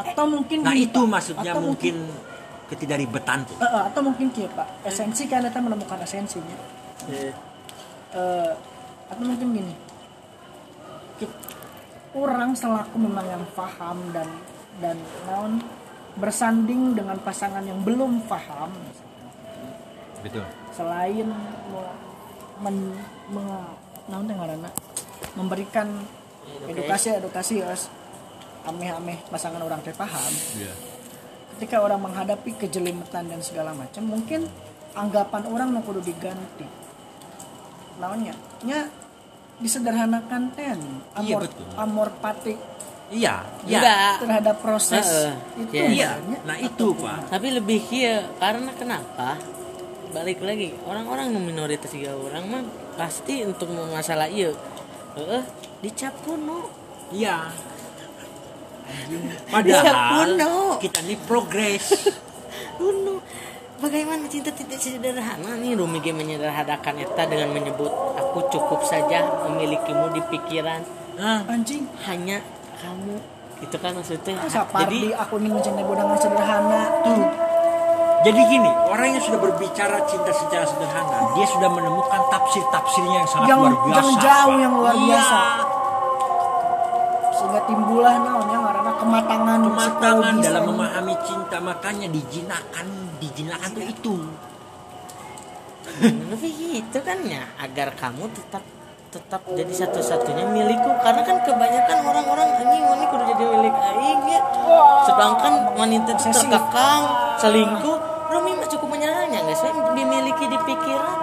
[0.00, 1.06] atau mungkin Nah itu Pak.
[1.06, 1.94] maksudnya Atau mungkin
[2.66, 3.56] ketidakribatan tuh.
[3.58, 6.56] Eh, eh, atau mungkin kieu Pak esensi kan kita menemukan esensinya
[7.06, 7.30] Eh,
[8.10, 8.52] Eh,
[9.06, 9.74] atau mungkin gini
[12.10, 14.26] orang selaku memang yang paham dan
[14.80, 14.96] dan
[15.28, 15.62] naon
[16.16, 18.72] bersanding dengan pasangan yang belum paham
[20.20, 20.42] Betul.
[20.72, 21.96] selain me-
[22.58, 22.76] men,
[23.30, 23.74] me-
[24.06, 24.70] naon teh ngaranna?
[25.34, 25.86] Memberikan
[26.64, 27.72] edukasi edukasi ya
[28.62, 30.72] ameh-ameh pasangan orang teh paham Iya.
[31.56, 34.44] ketika orang menghadapi kejelimetan dan segala macam mungkin
[34.92, 36.66] anggapan orang mau kudu diganti
[37.96, 38.88] naonnya nya
[39.58, 40.78] disederhanakan ten
[41.16, 41.66] Iya, amor betul.
[41.76, 42.54] amor pati
[43.10, 43.80] Iya, iya.
[43.82, 44.14] Enggak.
[44.22, 45.06] terhadap proses
[45.58, 46.14] itu Iya.
[46.22, 46.38] Iya.
[46.46, 47.26] Nah itu Pak.
[47.28, 49.34] tapi lebih kia karena kenapa
[50.10, 52.62] balik lagi orang-orang minoritas juga orang mah
[52.94, 54.50] pasti untuk masalah iya
[55.18, 55.42] heeh.
[55.80, 56.70] Dicap kuno.
[57.10, 57.50] Iya.
[59.54, 60.54] Padahal kuno.
[60.78, 62.10] kita ini progres.
[62.78, 63.22] kuno.
[63.80, 65.56] Bagaimana cinta tidak sederhana?
[65.56, 67.88] Nih Rumi G menyederhanakan eta dengan menyebut
[68.20, 70.84] aku cukup saja memilikimu di pikiran.
[71.16, 71.88] Nah, anjing.
[72.04, 72.44] Hanya
[72.76, 73.16] kamu.
[73.64, 74.36] Itu kan maksudnya.
[74.52, 76.82] Jadi aku ingin mencintai dengan sederhana?
[77.08, 77.49] Tuh
[78.20, 83.48] Jadi gini, orang yang sudah berbicara cinta secara sederhana, dia sudah menemukan tafsir-tafsirnya yang sangat
[83.48, 83.96] Yang- luar biasa.
[83.96, 85.38] yang jauh, yang luar Iya, biasa.
[87.32, 94.14] sehingga timbullah naonnya karena kematangan Kematangan dalam memahami cinta, makanya dijinakan, dijinakan tuh itu.
[96.00, 98.62] lebih gitu kan ya agar kamu tetap
[99.10, 100.90] tetap jadi satu-satunya milikku.
[101.02, 104.40] Karena kan kebanyakan orang-orang anjing ini kudu jadi milik aing ya.
[105.06, 107.02] Sedangkan wanita terkekang
[107.42, 107.98] selingkuh
[108.30, 109.58] Rumi mah cukup menyerahnya guys
[109.98, 111.18] dimiliki di pikiran.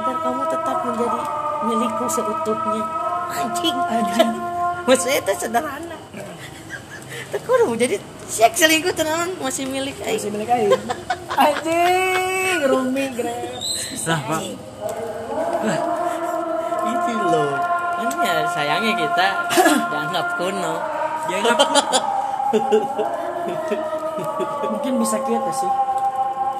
[0.00, 1.20] Agar kamu tetap menjadi
[1.68, 2.84] milikku seutuhnya.
[3.28, 3.76] Anjing.
[3.76, 4.30] Anjing.
[4.88, 5.96] Maksudnya itu sederhana
[7.32, 7.96] Tapi kudu jadi
[8.28, 10.16] siak selingkuh tenan masih milik aing.
[10.16, 10.72] Masih milik aing.
[11.52, 13.60] Anjing rumi grab
[14.08, 14.40] Lah, Pak.
[18.34, 19.26] Ya sayangnya kita
[19.90, 20.74] dianggap kuno.
[21.30, 21.58] Ya enggak
[24.70, 25.72] mungkin bisa kita sih.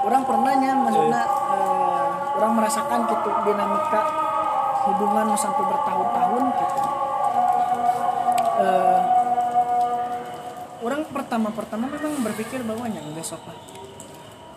[0.04, 4.02] Orang pernahnya maksudnya eh, orang merasakan gitu dinamika
[4.84, 6.80] hubungan sampai bertahun-tahun gitu.
[8.54, 9.00] Eh,
[10.84, 13.58] orang pertama-pertama memang berpikir bahwa yang besok lah.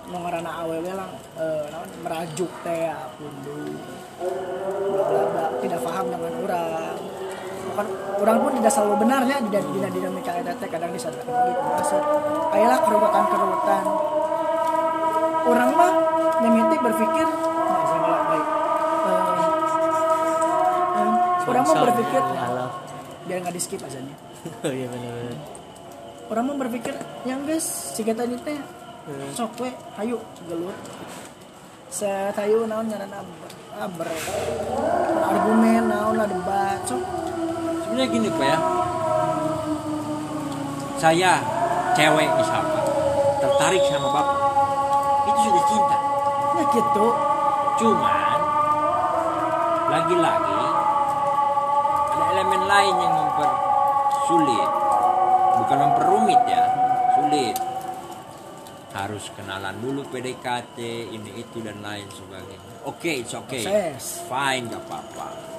[0.07, 3.75] Ngarana awewe lang eh, naon, merajuk teh ya pundu
[4.91, 5.45] bla bla bla.
[5.63, 6.95] Tidak paham dengan orang
[8.17, 12.01] orang pun tidak selalu benarnya di di dinamika eta teh kadang disadarkan lagi masuk
[12.55, 13.85] ayolah keruwetan keruwetan.
[15.47, 15.91] Orang mah
[16.41, 18.45] nyamiti berpikir nah saya baik.
[21.47, 22.23] Orang mah berpikir
[23.27, 23.99] biar nggak di skip aja
[24.63, 25.35] oh iya benar
[26.31, 26.95] orang mah berpikir
[27.27, 28.55] yang guys si kita ini teh
[29.35, 30.75] sok we hayu gelut.
[31.87, 34.07] Set hayu naon ngaran aber aber
[35.27, 37.26] argumen naon lah debat sok
[37.97, 38.59] sebenarnya gini pak ya.
[41.01, 41.31] Saya
[41.97, 42.85] cewek misalkan
[43.41, 44.37] tertarik sama bapak
[45.25, 45.97] itu sudah cinta.
[46.61, 47.07] Ya gitu.
[47.81, 48.37] Cuman
[49.89, 50.61] lagi-lagi
[52.13, 54.69] ada elemen lain yang mempersulit
[55.57, 56.63] bukan memperumit ya
[57.17, 57.57] sulit.
[58.93, 60.77] Harus kenalan dulu PDKT
[61.17, 62.85] ini itu dan lain sebagainya.
[62.85, 63.65] Oke it's okay.
[63.65, 64.21] Proses.
[64.29, 65.56] fine gak apa-apa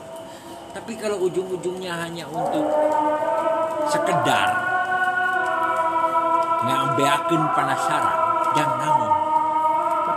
[0.77, 2.67] tapi kalau ujung-ujungnya hanya untuk
[3.89, 4.49] sekedar
[6.65, 8.19] ngambeakeun penasaran
[8.53, 9.29] jangan naon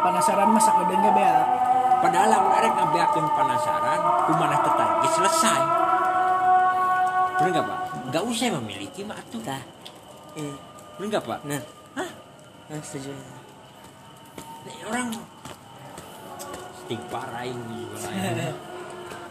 [0.02, 1.42] penasaran masa kedeng ge bea.
[2.02, 4.02] Padahal lamun arek ngambeakeun penasaran
[4.66, 5.62] tertarik ya selesai.
[7.38, 7.80] Bener gak pak?
[8.10, 9.42] Nggak usah memiliki mah atuh.
[9.46, 9.64] Tah.
[10.38, 10.54] Eh
[10.98, 11.40] bener gak pak?
[11.46, 11.62] Nah
[11.98, 12.12] Hah?
[12.70, 13.14] nah setuju.
[14.62, 15.10] Nih, orang
[16.78, 18.54] istighfar aing juga lain.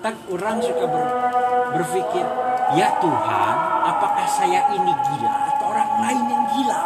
[0.01, 1.13] tak orang suka ber-
[1.77, 2.25] berpikir
[2.73, 6.81] ya Tuhan apakah saya ini gila atau orang lain yang gila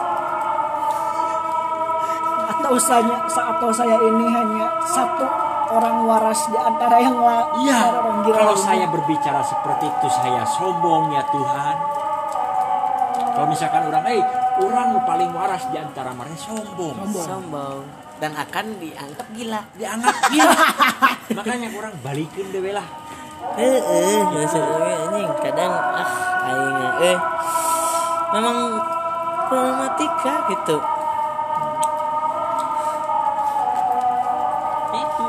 [2.50, 5.26] atau usahanya atau saya ini hanya satu
[5.74, 10.08] orang waras di antara yang la, Iya, antara orang gila kalau saya berbicara seperti itu
[10.10, 11.76] saya sombong ya Tuhan.
[13.34, 14.22] Kalau misalkan orang, eh,
[14.62, 16.94] orang paling waras di antara mereka sombong.
[16.94, 17.26] Sombong.
[17.26, 17.82] sombong
[18.22, 20.56] dan akan dianggap gila Dianggap gila.
[21.42, 22.86] Makanya orang balikin deh lah.
[23.55, 23.78] Eh
[25.42, 26.11] kadang ah
[26.50, 27.18] aing eh
[28.34, 28.59] memang
[29.46, 30.78] problematika gitu
[34.94, 35.26] Itu.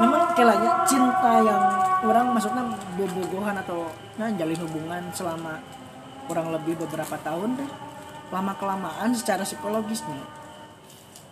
[0.00, 1.62] Memang kelanya cinta yang
[2.04, 2.64] orang maksudnya
[2.96, 5.60] bobogohan atau nah jalin hubungan selama
[6.24, 7.70] kurang lebih beberapa tahun deh
[8.30, 10.24] lama kelamaan secara psikologis nih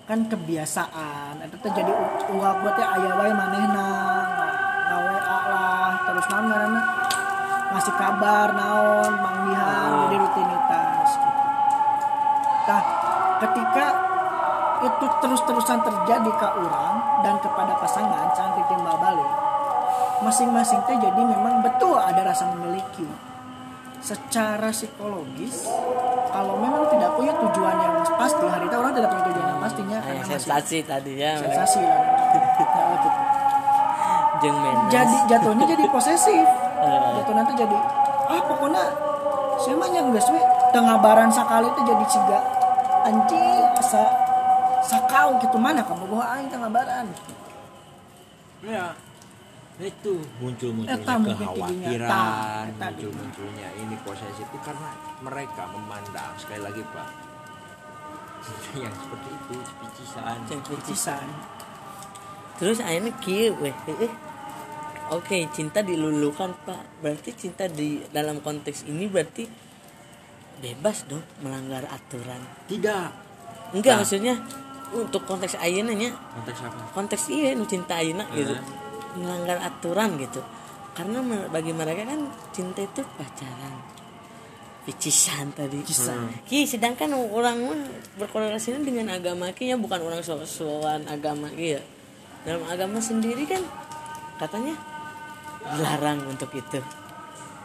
[0.08, 1.92] kan kebiasaan itu tuh jadi
[2.32, 3.88] uang buatnya ayah wae manehna
[5.46, 6.82] lah terus naon ngaranna
[7.68, 11.40] ngasih kabar naon manggihan jadi rutinitas gitu.
[12.68, 12.82] Nah,
[13.44, 13.86] ketika
[14.78, 16.94] itu terus-terusan terjadi ke orang
[17.26, 19.30] dan kepada pasangan cantik timbal balik
[20.22, 23.06] masing-masing teh jadi memang betul ada rasa memiliki
[23.98, 25.66] secara psikologis
[26.30, 29.98] kalau memang tidak punya tujuan yang pasti hari itu orang tidak punya tujuan yang pastinya
[29.98, 32.07] karena masih sensasi tadi ya sensasi lah gitu.
[34.38, 37.10] Jeng menas jadi jatuhnya jadi posesif Eh.
[37.18, 37.74] jatuh nanti jadi
[38.30, 38.84] ah pokoknya
[39.58, 40.38] saya mah yang geus we
[40.70, 42.38] tengabaran sakali itu jadi ciga
[43.02, 44.06] anjing asa
[44.80, 47.06] sakau gitu mana kamu gua aing tengabaran
[48.58, 48.90] Ya.
[49.78, 51.22] Itu mungkin tidinya.
[51.22, 54.90] kekhawatiran, Tah, eta muncul-munculnya ini posesif itu karena
[55.22, 57.10] mereka memandang sekali lagi Pak.
[58.74, 60.36] Yang seperti itu, picisan.
[60.50, 61.26] Ceng picisan.
[62.58, 63.70] terus akhirnya kieu weh
[65.10, 69.44] oke cinta dilulukan pak berarti cinta di dalam konteks ini berarti
[70.58, 73.08] bebas dong melanggar aturan Tidak.
[73.72, 74.00] enggak Nah.
[74.02, 74.34] maksudnya
[74.88, 76.80] untuk konteks ayeuna nya Konteks apa?
[76.92, 78.62] konteks iya nu cinta ayeuna gitu Eh.
[79.16, 80.40] melanggar aturan gitu
[80.92, 83.76] karena bagi mereka kan cinta itu pacaran
[84.82, 86.32] picisan tadi Picisan.
[86.42, 87.80] Ki, sedangkan orang mah
[88.16, 91.82] berkorelasinya dengan agama ki ya bukan orang soal agama ki ya
[92.42, 93.60] dalam agama sendiri kan
[94.40, 94.72] katanya
[95.74, 96.80] dilarang untuk itu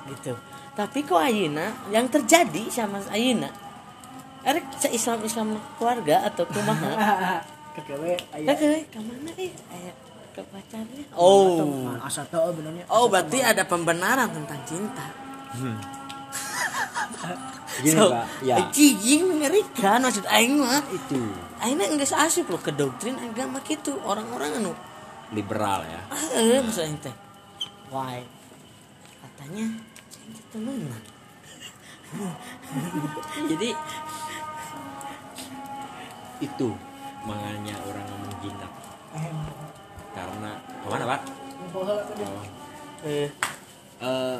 [0.09, 0.33] gitu
[0.73, 3.47] tapi kok Ayuna yang terjadi sama Ayuna
[4.43, 7.39] Erek se Islam Islam keluarga atau kumaha
[7.79, 9.51] kekewe aya Kakek, ke mana eh?
[9.71, 9.95] Ayah
[10.33, 11.05] ke pacarnya.
[11.13, 11.87] Oh.
[12.01, 15.05] asa teu benernya Oh, berarti ada pembenaran tentang cinta.
[17.81, 20.81] Gini So, pak, ya Cijing mengerikan maksud aing mah.
[20.93, 21.21] itu
[21.57, 24.73] Aina enggak asup loh ke doktrin agama gitu orang-orang anu
[25.33, 26.01] liberal ya.
[26.37, 27.13] eh maksud aing teh.
[27.93, 28.25] Why?
[29.21, 29.65] Katanya
[30.09, 31.03] teh temenan.
[33.53, 33.69] Jadi
[36.41, 36.69] Itu
[37.23, 38.71] makanya orang ngomong jinak
[40.11, 41.21] karena ke mana pak?
[41.71, 41.87] Oh.
[43.05, 43.29] eh
[44.03, 44.39] Eh,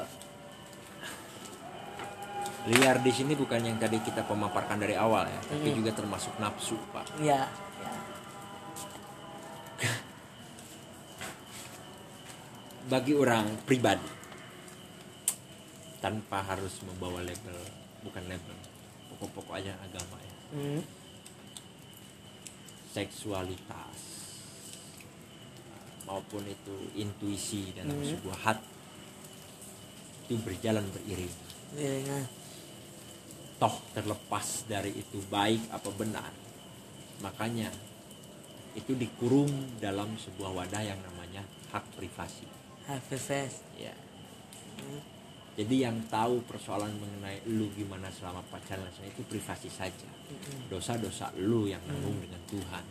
[2.66, 5.78] liar di sini bukan yang tadi kita pemaparkan dari awal ya, tapi Hmm.
[5.80, 7.08] juga termasuk nafsu pak.
[7.18, 7.48] ya
[12.84, 14.12] Bagi orang pribadi
[16.04, 17.56] tanpa harus membawa label,
[18.04, 18.58] bukan label,
[19.08, 20.36] pokok-pokok aja agama ya.
[20.54, 20.82] Hmm.
[22.94, 23.98] seksualitas
[26.06, 28.06] maupun itu intuisi dalam Hmm.
[28.06, 28.70] sebuah hati
[30.24, 31.34] itu berjalan beriring
[31.74, 32.24] Iringan.
[33.58, 36.30] toh terlepas dari itu baik apa benar
[37.18, 37.74] makanya
[38.78, 39.50] itu dikurung
[39.82, 41.42] dalam sebuah wadah yang namanya
[41.74, 42.46] hak privasi
[42.88, 43.54] HVVS.
[43.80, 43.94] ya.
[45.54, 50.10] Jadi yang tahu persoalan mengenai lu gimana selama pacaran itu privasi saja.
[50.66, 52.86] Dosa-dosa lu yang nanggung dengan Tuhan.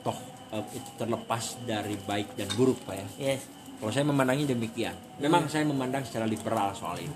[0.00, 0.18] Toh
[0.56, 3.06] eh, itu terlepas dari baik dan buruk pak ya.
[3.36, 3.42] Yes.
[3.76, 7.12] kalau saya memandangi demikian memang saya memandang secara liberal soal ini.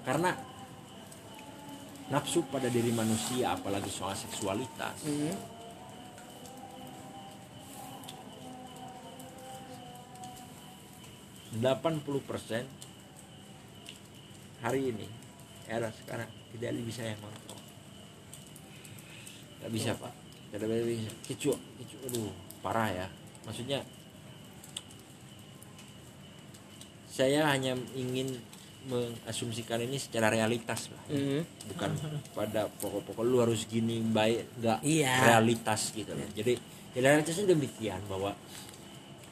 [0.00, 0.32] Karena
[2.08, 5.32] nafsu pada diri manusia apalagi soal seksualitas Hmm.
[11.58, 12.64] 80%
[14.64, 15.06] hari ini
[15.68, 17.54] era sekarang tidak bisa yang ngontrol
[19.64, 20.12] nggak bisa pak.
[20.52, 21.10] Tidak bisa.
[21.24, 22.28] Kicu kicu aduh
[22.60, 23.08] parah ya.
[23.48, 23.80] Maksudnya
[27.08, 28.28] saya hanya ingin
[28.84, 31.00] mengasumsikan ini secara realitas lah.
[31.08, 31.16] Ya.
[31.16, 31.42] Hmm.
[31.72, 31.90] bukan
[32.36, 34.60] pada pokok-pokok lu harus gini baik.
[34.60, 34.84] Nggak.
[34.84, 35.32] Iya.
[35.32, 36.28] realitas gitu loh.
[36.36, 36.60] Jadi
[36.92, 38.36] ya realitasnya demikian bahwa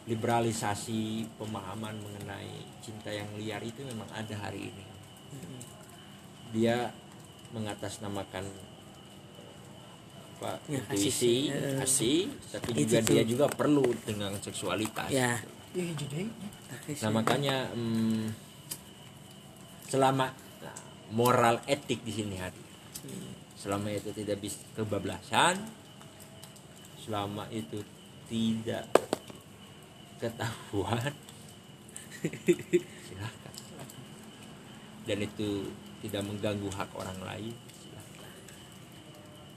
[0.03, 4.85] liberalisasi pemahaman mengenai cinta yang liar itu memang ada hari ini.
[6.53, 6.91] Dia
[7.55, 8.45] mengatasnamakan
[10.43, 12.27] apa Ya, intuisi kasih.
[12.51, 15.07] tapi juga dia juga perlu dengan seksualitas.
[15.07, 15.39] Ya.
[15.71, 18.27] Tapi Nah makanya mm,
[19.87, 20.79] selama nah,
[21.15, 22.59] moral etik di sini hari,
[23.55, 25.63] selama itu tidak bisa kebablasan,
[26.99, 27.79] selama itu
[28.27, 28.91] tidak
[30.23, 31.13] ketahuan,
[33.03, 33.55] silahkan.
[35.03, 35.67] Dan itu
[36.07, 38.31] tidak mengganggu hak orang lain, silahkan.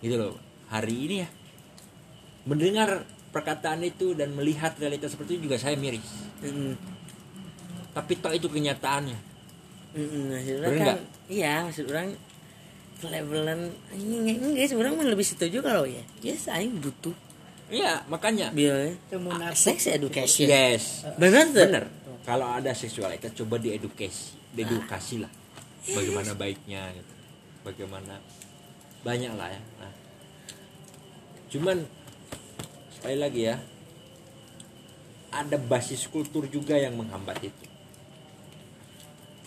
[0.01, 0.33] Gitu loh.
[0.65, 1.29] Hari ini ya
[2.45, 6.77] mendengar perkataan itu dan melihat realitas seperti itu juga saya miris Hmm.
[7.89, 9.17] tapi toh itu kenyataannya
[9.95, 12.13] Hmm, maksud orang kan iya maksud orang
[13.01, 17.15] levelan anjing enggak sebenarnya lebih setuju kalau ya yes aing butuh
[17.69, 18.53] iya makanya.
[18.53, 19.73] Biar Temu nafsu.
[19.73, 20.47] sex education.
[20.49, 21.05] Yes.
[21.17, 21.85] Benar tuh bener
[22.25, 25.31] kalau ada seksualitas coba diedukasi diedukasi lah.
[25.85, 27.13] Bagaimana baiknya gitu.
[27.61, 28.17] bagaimana
[29.05, 29.61] banyak lah ya.
[29.77, 29.93] Nah,
[31.53, 31.77] cuman
[32.97, 33.57] sekali lagi ya.
[35.35, 37.65] Ada basis kultur juga yang menghambat itu.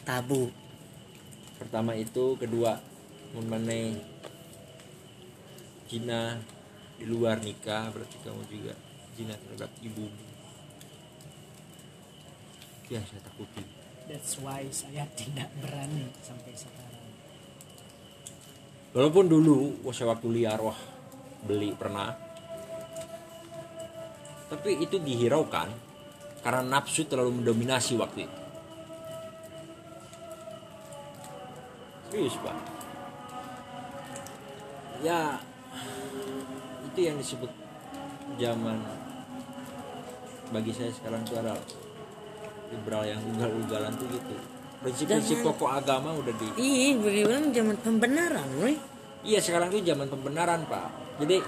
[0.05, 0.53] Tabu.
[1.59, 2.79] Pertama itu kedua
[3.33, 3.97] mengenai
[5.89, 6.37] Cina
[6.99, 8.75] di luar nikah berarti kamu juga
[9.15, 10.07] Cina terhadap ibu.
[12.91, 13.63] Ya saya takuti.
[14.11, 16.87] That's why saya tidak berani sampai sekarang.
[18.89, 20.79] walaupun dulu wah saya waktu liar wah
[21.47, 22.15] beli pernah.
[24.49, 25.69] Tapi itu dihiraukan
[26.41, 28.39] karena nafsu terlalu mendominasi waktu itu.
[32.09, 32.57] Serius pak?
[35.05, 35.37] Ya
[36.99, 37.47] itu yang disebut
[38.43, 38.83] zaman
[40.51, 41.63] bagi saya sekarang itu adalah
[42.75, 44.35] liberal yang ugal-ugalan tuh gitu
[44.83, 48.79] prinsip-prinsip pokok agama udah di ih bagaimana zaman pembenaran weh
[49.19, 50.95] Iya sekarang tuh zaman pembenaran pak.
[51.19, 51.43] Jadi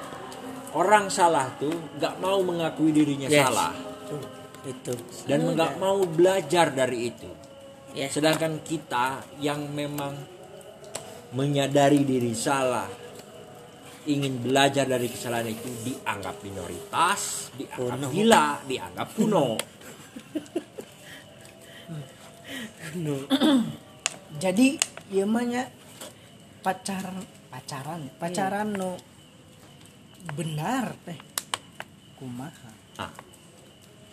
[0.75, 1.71] orang salah tuh
[2.03, 3.47] nggak mau mengakui dirinya Yes.
[3.47, 3.71] salah
[4.11, 4.23] Tuh,
[4.67, 4.93] itu
[5.31, 7.31] dan nggak mau belajar dari itu.
[7.95, 10.19] ya Sedangkan kita yang memang
[11.31, 12.91] menyadari diri salah,
[14.05, 18.07] ingin belajar dari kesalahan itu dianggap minoritas, dianggap Kuno.
[18.09, 19.47] gila, dianggap kuno.
[24.41, 24.67] Jadi
[25.13, 25.63] ieu mah nya
[26.63, 27.19] pacaran
[27.51, 28.95] pacaran pacaran nu
[30.35, 31.19] benar teh.
[32.17, 32.71] Kumaha?
[33.01, 33.13] Ah,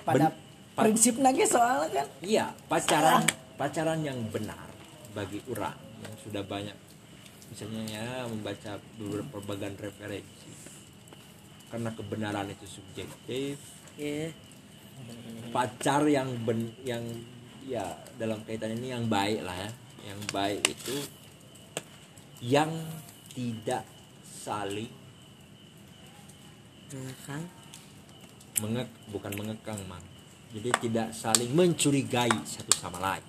[0.03, 0.37] pada Ben-
[0.73, 2.07] pa- prinsip lagi soalnya kan?
[2.23, 3.23] Iya, pacaran
[3.59, 4.67] pacaran yang benar
[5.11, 6.75] bagi orang yang sudah banyak
[7.49, 10.51] misalnya ya membaca beberapa bagian referensi.
[11.67, 13.59] Karena kebenaran itu subjektif.
[13.99, 14.31] Ya
[15.51, 17.03] pacar yang ben yang
[17.65, 19.71] ya dalam kaitan ini yang baik lah ya.
[20.07, 20.95] Yang baik itu
[22.43, 22.71] yang
[23.33, 23.83] tidak
[24.23, 24.91] saling
[26.93, 27.43] mengekang.
[28.57, 30.03] Mengek bukan mengekang mang.
[30.55, 33.25] Jadi tidak saling mencurigai satu sama lain.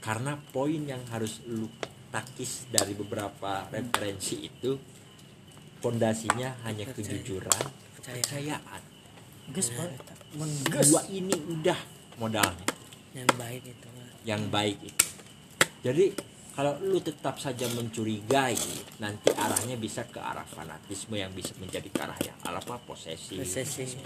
[0.00, 1.68] Karena poin yang harus lu
[2.10, 4.74] takis dari beberapa referensi itu
[5.80, 6.98] fondasinya hanya Percaya.
[6.98, 7.64] kejujuran
[7.96, 8.14] Percaya.
[8.20, 8.82] kepercayaan.
[9.50, 9.68] Gus,
[10.30, 11.74] Nah, dua ini udah
[12.22, 12.66] modalnya.
[13.10, 13.86] Yang baik itu
[14.24, 15.06] yang baik itu.
[15.80, 16.12] Jadi
[16.52, 18.58] kalau lu tetap saja mencurigai
[19.00, 23.96] nanti arahnya bisa ke arah fanatisme yang bisa menjadi ke arah yang apa posesi posesi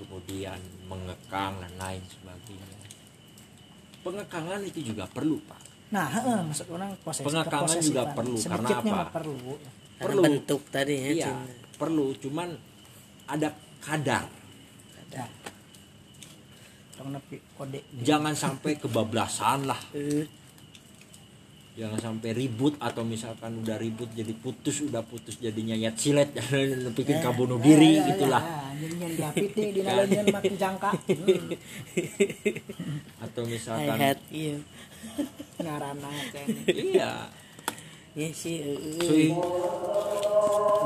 [0.00, 2.78] kemudian mengekang dan lain sebagainya.
[4.00, 7.26] Pengekangan itu juga perlu pak Nah, heeh, maksud orang posesif.
[7.26, 7.82] Keposesifan.
[7.82, 9.02] juga perlu, karena apa?
[9.10, 9.36] perlu.
[10.00, 10.22] karena Perlu.
[10.24, 11.76] bentuk tadi ya iya cinta.
[11.76, 12.48] perlu cuman
[13.28, 13.52] ada
[13.84, 14.24] kadar
[17.56, 17.80] kode.
[18.00, 20.24] jangan sampai kebablasan lah Eh,
[21.76, 26.32] jangan sampai ribut atau misalkan udah ribut jadi putus udah putus jadinya yat silet
[26.96, 30.90] bikin kabunuh diri Ya, ya, itulah ya, Jadi yang diapiti di nalonyan makin jangka.
[31.20, 31.52] Hmm.
[33.20, 34.16] atau misalkan
[35.60, 36.10] Ngarana
[36.66, 37.28] iya.
[38.10, 38.58] Ya sih.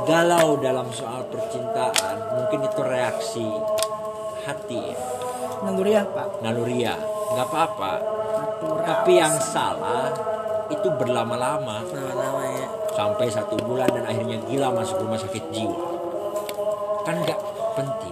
[0.04, 3.46] Galau dalam soal percintaan mungkin itu reaksi
[4.44, 4.98] hati ya,
[5.64, 6.44] Nunggu ya, Pak.
[6.44, 7.00] naluriah
[7.32, 7.92] nggak apa-apa.
[8.84, 10.12] Tapi yang salah
[10.68, 11.80] itu berlama-lama.
[11.80, 12.68] Lama-lama ya.
[12.92, 15.80] Sampai satu bulan dan akhirnya gila masuk rumah sakit jiwa.
[17.08, 17.40] Kan nggak
[17.80, 18.03] penting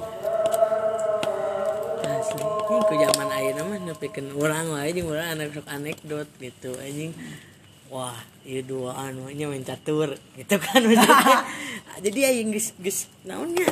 [2.33, 7.13] ini ke zaman air mah nepikeun orang wae jeung urang anak sok anekdot gitu anjing.
[7.93, 8.17] Wah
[8.49, 11.45] iya duaan we nya main catur gitu kan maksudnya.
[12.05, 13.69] Jadi aing geus geus naonnya?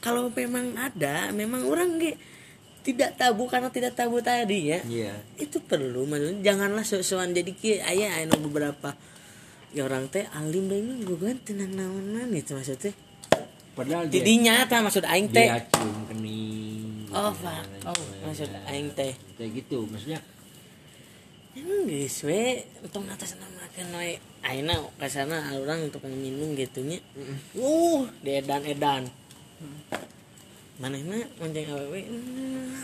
[0.00, 2.16] Kalau memang ada memang orang ge
[2.84, 4.80] tidak tabu karena tidak tabu tadi ya.
[4.84, 5.14] Iya.
[5.36, 8.96] Itu perlu maksudnya janganlah sesuatu jadi ki aya anu beberapa.
[9.74, 12.96] Ya orang teh alim deui mah gugan tenan naonan gitu maksudnya.
[13.74, 15.50] Padahal tidinya tah maksud aing teh.
[15.50, 16.63] dia cium kening
[17.14, 17.62] Oh, Pak.
[17.70, 19.14] dan Oh, maksud aing teh.
[19.38, 20.18] kayak gitu maksudnya
[21.54, 26.98] geus we untuk atas namakeun we ayeuna ka sana urang untuk minum gitu nya.
[27.54, 29.06] Uh, dedan edan.
[30.82, 32.02] Manehna monceng awewe.
[32.02, 32.74] hmm.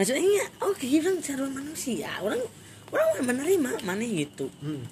[0.00, 2.08] Maksudnya oke orang sarua manusia.
[2.24, 2.40] Orang
[2.88, 4.48] orang menerima maneh gitu.
[4.64, 4.82] hmm,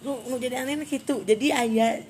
[0.00, 1.20] Nu, nu jadi aneh gitu.
[1.28, 2.00] Jadi aya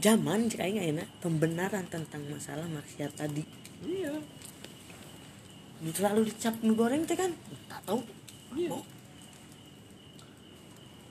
[0.00, 3.44] zaman aing ayeuna pembenaran tentang masalah maksiat tadi.
[3.84, 4.16] iya
[5.80, 7.32] terlalu dicap mie goreng teh kan
[7.68, 8.00] tak tahu
[8.50, 8.74] Iya.
[8.74, 8.84] oh.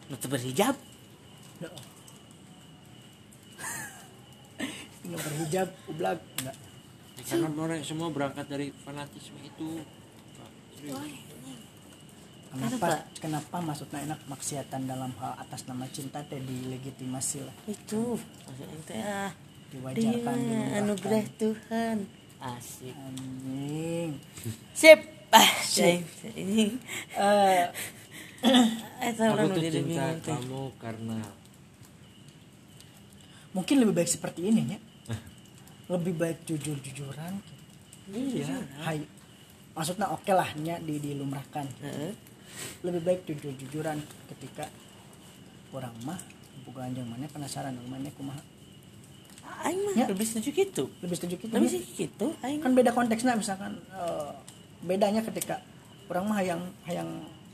[0.09, 0.75] Nanti berhijab
[5.09, 6.21] Nggak berhijab, ublak.
[6.37, 6.55] Enggak.
[7.25, 9.81] karena orang semua berangkat dari fanatisme itu
[10.37, 10.49] Pak.
[12.49, 12.89] Kenapa, Kenapa?
[13.21, 17.55] kenapa maksudnya enak maksiatan dalam hal atas nama cinta teh dilegitimasi lah.
[17.69, 19.31] itu maksudnya teh ah
[19.69, 21.97] Diwajarkan, dia anugerah Tuhan
[22.41, 24.17] asik Anjing.
[24.73, 24.99] sip
[25.37, 26.01] ah sip
[26.33, 26.73] ini
[27.13, 27.69] Eh,
[29.05, 31.21] eh aku tuh cinta kamu karena
[33.51, 34.79] mungkin lebih baik seperti ini ya.
[35.89, 37.33] Lebih baik jujur-jujuran.
[38.13, 39.01] iya Hai.
[39.73, 41.65] Maksudnya oke lah nya di dilumrahkan.
[41.81, 42.13] Heeh.
[42.81, 43.97] Lebih baik jujur-jujuran
[44.27, 44.67] ketika
[45.69, 46.19] orang mah
[46.63, 48.41] bukan anjing mana penasaran mana kumaha.
[49.65, 50.05] aing mah Ya.
[50.07, 50.83] lebih setuju gitu.
[51.01, 51.53] Lebih setuju kita.
[51.53, 54.31] lebih setuju gitu aing kan beda konteksnya misalkan eh,
[54.81, 55.59] bedanya ketika
[56.07, 57.09] orang mah yang yang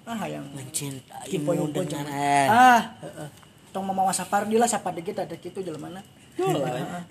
[0.06, 2.46] ah yang mencintaimu tipe dengan eh.
[2.46, 3.30] Ah heeh.
[3.72, 6.02] tong mamawa sapardi lah sapardi kita ada gitu jelema na
[6.38, 7.04] lah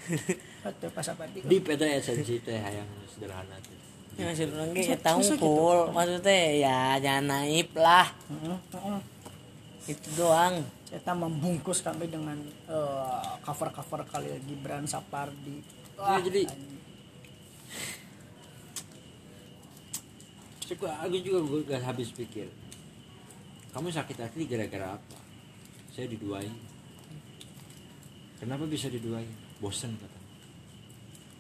[0.63, 3.75] atuh pas sapardi di PT esensi teh yang sederhana tuh
[4.15, 9.01] Ya, maksud orang ge Masa- eta masa unggul maksudnya ya jangan naif lah Heeh, heeh.
[9.87, 10.55] itu doang
[10.85, 15.59] kita membungkus kami dengan eh, cover-cover kali Gibran Sapardi
[15.95, 16.47] Ya, jadi
[20.61, 22.49] Suka aku juga gue gak habis pikir.
[23.71, 25.19] Kamu sakit hati gara-gara apa?
[25.93, 26.51] Saya diduain.
[28.35, 29.29] Kenapa bisa diduain?
[29.57, 30.19] Bosen kata.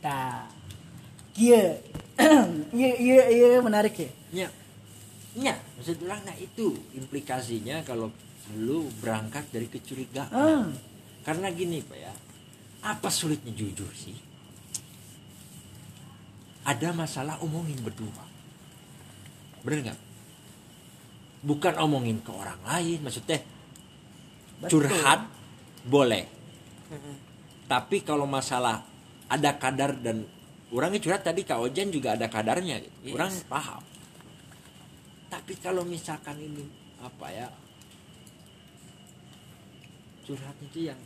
[0.04, 0.44] nah
[1.34, 1.80] iya
[2.78, 4.48] iya iya iya menarik ya Ya,
[5.38, 8.10] ya, maksud orang nah itu implikasinya kalau
[8.58, 10.34] lu berangkat dari kecurigaan.
[10.34, 10.74] Hmm.
[11.22, 12.10] Karena gini pak ya,
[12.82, 14.18] apa sulitnya jujur sih?
[16.66, 18.26] Ada masalah omongin berdua,
[19.62, 20.00] bener nggak?
[21.44, 23.44] bukan omongin ke orang lain maksudnya
[24.64, 24.88] Betul.
[24.88, 25.28] curhat
[25.84, 26.24] boleh
[27.68, 28.80] tapi kalau masalah
[29.28, 30.24] ada kadar dan
[30.70, 32.96] orangnya curhat tadi Kak Ojan juga ada kadarnya gitu.
[33.04, 33.14] Yes.
[33.14, 33.82] orang paham
[35.28, 36.64] tapi kalau misalkan ini
[36.98, 37.48] apa ya
[40.24, 41.00] curhat itu yang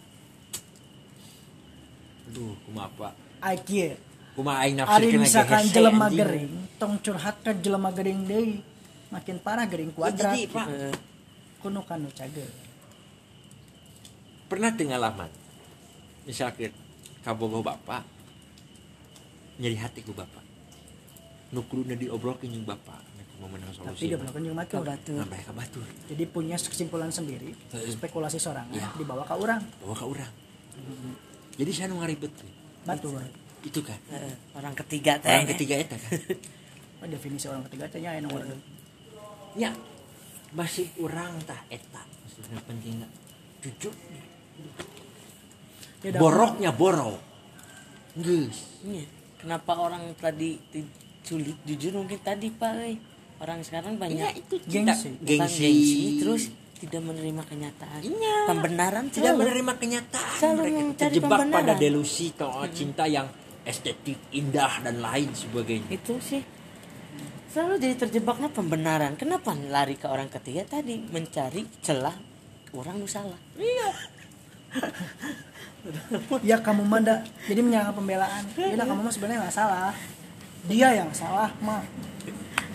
[2.28, 3.96] aduh kuma apa Aki
[4.36, 6.18] kuma aing Ari nafsirkeun misalkan jelema anjing.
[6.20, 8.60] gering tong curhat ke jelema gering deui
[9.08, 10.94] makin parah gering Ya, kuadrat jadi, Pak, Heeh.
[11.58, 12.50] kuno kanu cageur
[14.46, 15.30] pernah pengalaman
[16.24, 16.70] misalkan
[17.20, 18.04] kabogoh bapak
[19.58, 20.42] nyeri hati ku bapak.
[21.50, 25.16] Nukuluna diobrolkeun jeung bapak nek mau menang tapi solusi dia belum jeung matur Kabatur.
[25.16, 25.86] nambah ka batur.
[26.06, 27.56] Jadi punya kesimpulan sendiri
[27.88, 28.92] spekulasi seorang Iya.
[28.94, 30.32] dibawa ke orang bawa ke orang
[31.58, 32.30] jadi saya nu ngaribet.
[32.86, 33.18] Betul
[33.58, 33.98] itu kan
[34.54, 35.34] orang ketiga teh.
[35.34, 36.12] Orang ketiga eta kan
[37.02, 38.42] Oh, definisi orang ketiga teh nya nomor
[39.54, 39.70] ya
[40.52, 42.02] masih orang tah eta.
[42.22, 43.08] Maksudnya pentingnya
[43.58, 43.94] jujur
[45.98, 47.18] Ya, boroknya borok.
[48.14, 48.78] Geus.
[48.86, 49.02] Iya.
[49.38, 52.98] Kenapa orang tadi diculik jujur mungkin tadi Pak euy.
[53.38, 55.14] Orang sekarang banyak ya itu Gengsi.
[55.22, 56.42] gengsi, gengsi terus
[56.78, 58.02] tidak menerima kenyataan.
[58.02, 58.36] Iya.
[58.50, 59.42] Pembenaran tidak selalu.
[59.46, 63.30] menerima kenyataan Selalu mereka terjebak pada delusi atau cinta yang
[63.62, 66.42] estetik indah dan lain sebagainya Itu sih
[67.48, 69.16] selalu jadi terjebaknya pembenaran.
[69.16, 72.14] Kenapa lari ke orang ketiga tadi mencari celah
[72.76, 73.40] orang salah.
[76.42, 78.44] ya kamu mah da- jadi menyangka pembelaan.
[78.54, 79.92] Ya kamu mah sebenarnya nggak salah.
[80.64, 81.80] Dia yang salah mah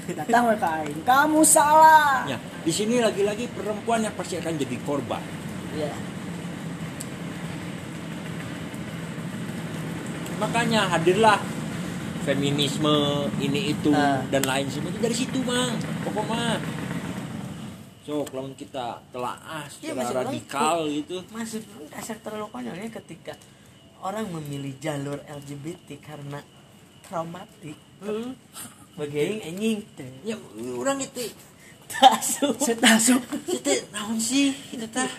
[0.05, 2.25] datang ke aing kamu salah.
[2.25, 5.21] Ya di sini lagi-lagi perempuan yang pasti akan jadi korban.
[5.73, 5.93] Iya.
[10.33, 11.39] makanya hadirlah
[12.23, 12.91] feminisme
[13.37, 14.19] ini itu Ah.
[14.27, 14.99] dan lain sebagainya.
[14.99, 15.71] Dari situ mang
[16.03, 16.59] pokok mah
[18.03, 21.17] so kalau kita telaah Iya, secara maksud orang radikal gitu.
[21.31, 23.33] Maksud lu kasar terlalu konyolnya ketika
[24.03, 26.39] orang memilih jalur LGBT karena
[27.07, 27.79] traumatik.
[28.93, 29.79] Bagaimana anjing?
[30.21, 30.37] ya
[30.77, 31.33] orang itu
[31.93, 32.57] Tasuk.
[32.57, 33.21] saya tahu
[33.53, 34.49] itu naon sih?
[34.73, 35.09] Itu tah.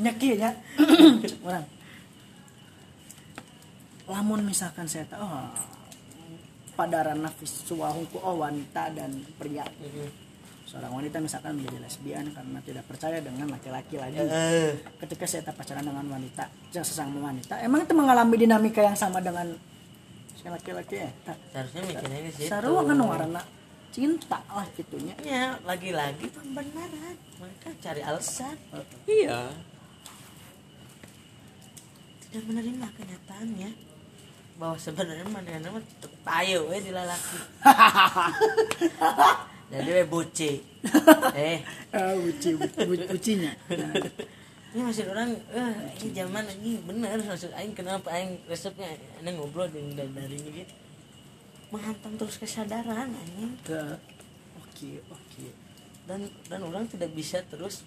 [0.00, 0.50] Nyaki ya.
[1.46, 1.66] Orang.
[4.08, 5.52] Lamun misalkan saya tahu oh,
[6.72, 9.64] pada ranah visual hukum oh wanita dan pria
[10.72, 14.72] seorang wanita misalkan menjadi lesbian karena tidak percaya dengan laki-laki lagi Eh,
[15.04, 19.52] ketika saya tak pacaran dengan wanita sesama wanita emang itu mengalami dinamika yang sama dengan
[20.32, 21.12] si laki-laki ya
[21.52, 22.48] seharusnya mikirnya di situ.
[22.48, 23.44] sarua kan warna
[23.92, 27.14] cinta lah gitunya Ya, lagi-lagi pembenaran.
[27.36, 28.56] Mereka cari alasan.
[29.04, 29.52] iya
[32.24, 33.70] Tidak menerima kenyataannya
[34.56, 35.80] bahwa sebenarnya mana nama
[36.24, 37.36] tayo eh di lalaki.
[39.72, 40.52] Jadi we buci.
[41.32, 41.64] Eh,
[41.96, 43.52] ah uci uci ucinya
[44.72, 48.88] ini masih orang eh ini zaman ini bener maksud aing kenapa aing resepnya
[49.20, 50.74] aing ngobrol dengan dari dari ini gitu.
[51.68, 53.80] Menghantam terus kesadaran anjing ke
[54.56, 55.46] oke oke
[56.08, 57.84] dan dan orang tidak bisa terus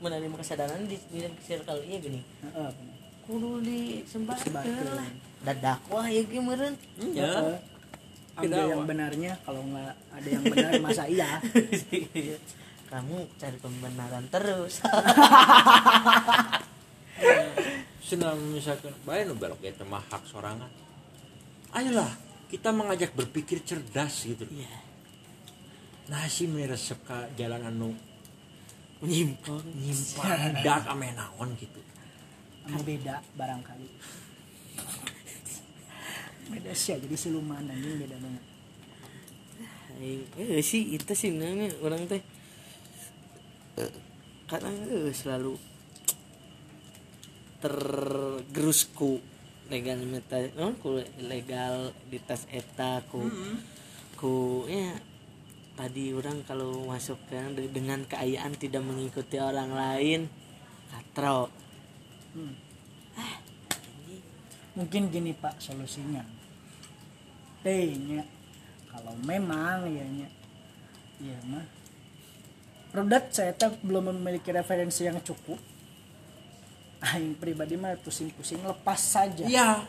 [0.00, 2.20] menerima kesadaran di di circle iya gini.
[2.40, 2.72] Heeh.
[3.28, 3.60] Kudu
[4.08, 4.64] Sebarkan.
[4.96, 5.08] lah.
[5.44, 6.72] Dadak wah ya gimana?
[6.96, 7.56] Heeh.
[8.34, 11.38] Ambil Tidak, yang benarnya kalau nggak ada yang benar masa iya
[12.84, 14.78] Kamu cari pembenaran terus.
[18.04, 20.68] senang misalkan baik nu belok itu mah hak sorangan
[21.72, 22.12] ayolah
[22.52, 24.68] kita mengajak berpikir cerdas gitu Iya.
[26.06, 27.90] nah sih resep ke jalan anu
[29.00, 29.60] Nyimpang.
[29.74, 31.80] nyimpang dak ame naon gitu
[32.64, 33.88] Anu beda barangkali
[36.46, 38.44] beda sih jadi siluman anjing beda banget.
[39.94, 42.22] Aing- Eh sih itu sih nanya orang teh
[44.44, 45.56] kadang eh, selalu
[47.64, 49.18] tergerusku
[49.66, 51.74] legal meta non ku legal
[52.04, 53.24] di tas eta ku
[54.14, 54.34] ku
[54.68, 54.92] ya
[55.74, 60.20] tadi orang kalau masuk ke de- dengan keayaan tidak mengikuti orang lain
[60.88, 61.48] katro
[62.30, 62.50] Hmm.
[64.74, 66.22] Mungkin gini pak solusinya
[67.62, 68.22] teh nya
[68.90, 70.28] kalau memang ya nya
[71.22, 71.64] ya mah
[72.90, 75.58] produk saya teh belum memiliki referensi yang cukup
[77.04, 79.84] aing pribadi mah pusing-pusing lepas saja iya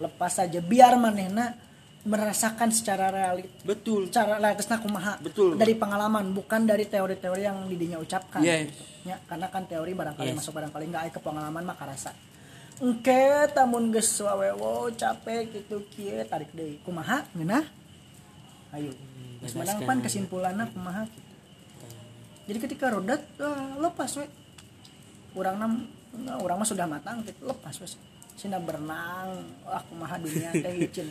[0.00, 1.52] lepas saja biar manehna
[2.00, 5.60] merasakan secara realit betul cara realitasnya kumaha Betul.
[5.60, 8.72] dari pengalaman bukan dari teori-teori yang didinya ucapkan Yes.
[8.72, 8.82] gitu.
[9.12, 10.36] Ya, karena kan teori barangkali Yes.
[10.40, 12.16] masuk barangkali nggak ke pengalaman mah karasa
[12.80, 16.80] engke tamun geus wawewo capek gitu kieu tarik deui.
[16.80, 17.28] Kumaha?
[17.36, 17.64] Ngeunah?
[18.72, 18.92] Ayo.
[19.44, 21.28] Geus menang pan kesimpulanna kumaha gitu.
[22.48, 24.26] jadi ketika rodat ah, lepas we.
[25.38, 25.72] Orang nam
[26.42, 27.94] orang mah sudah matang gitu lepas wes
[28.34, 31.06] Cina berenang wah kumaha dunia teh cinta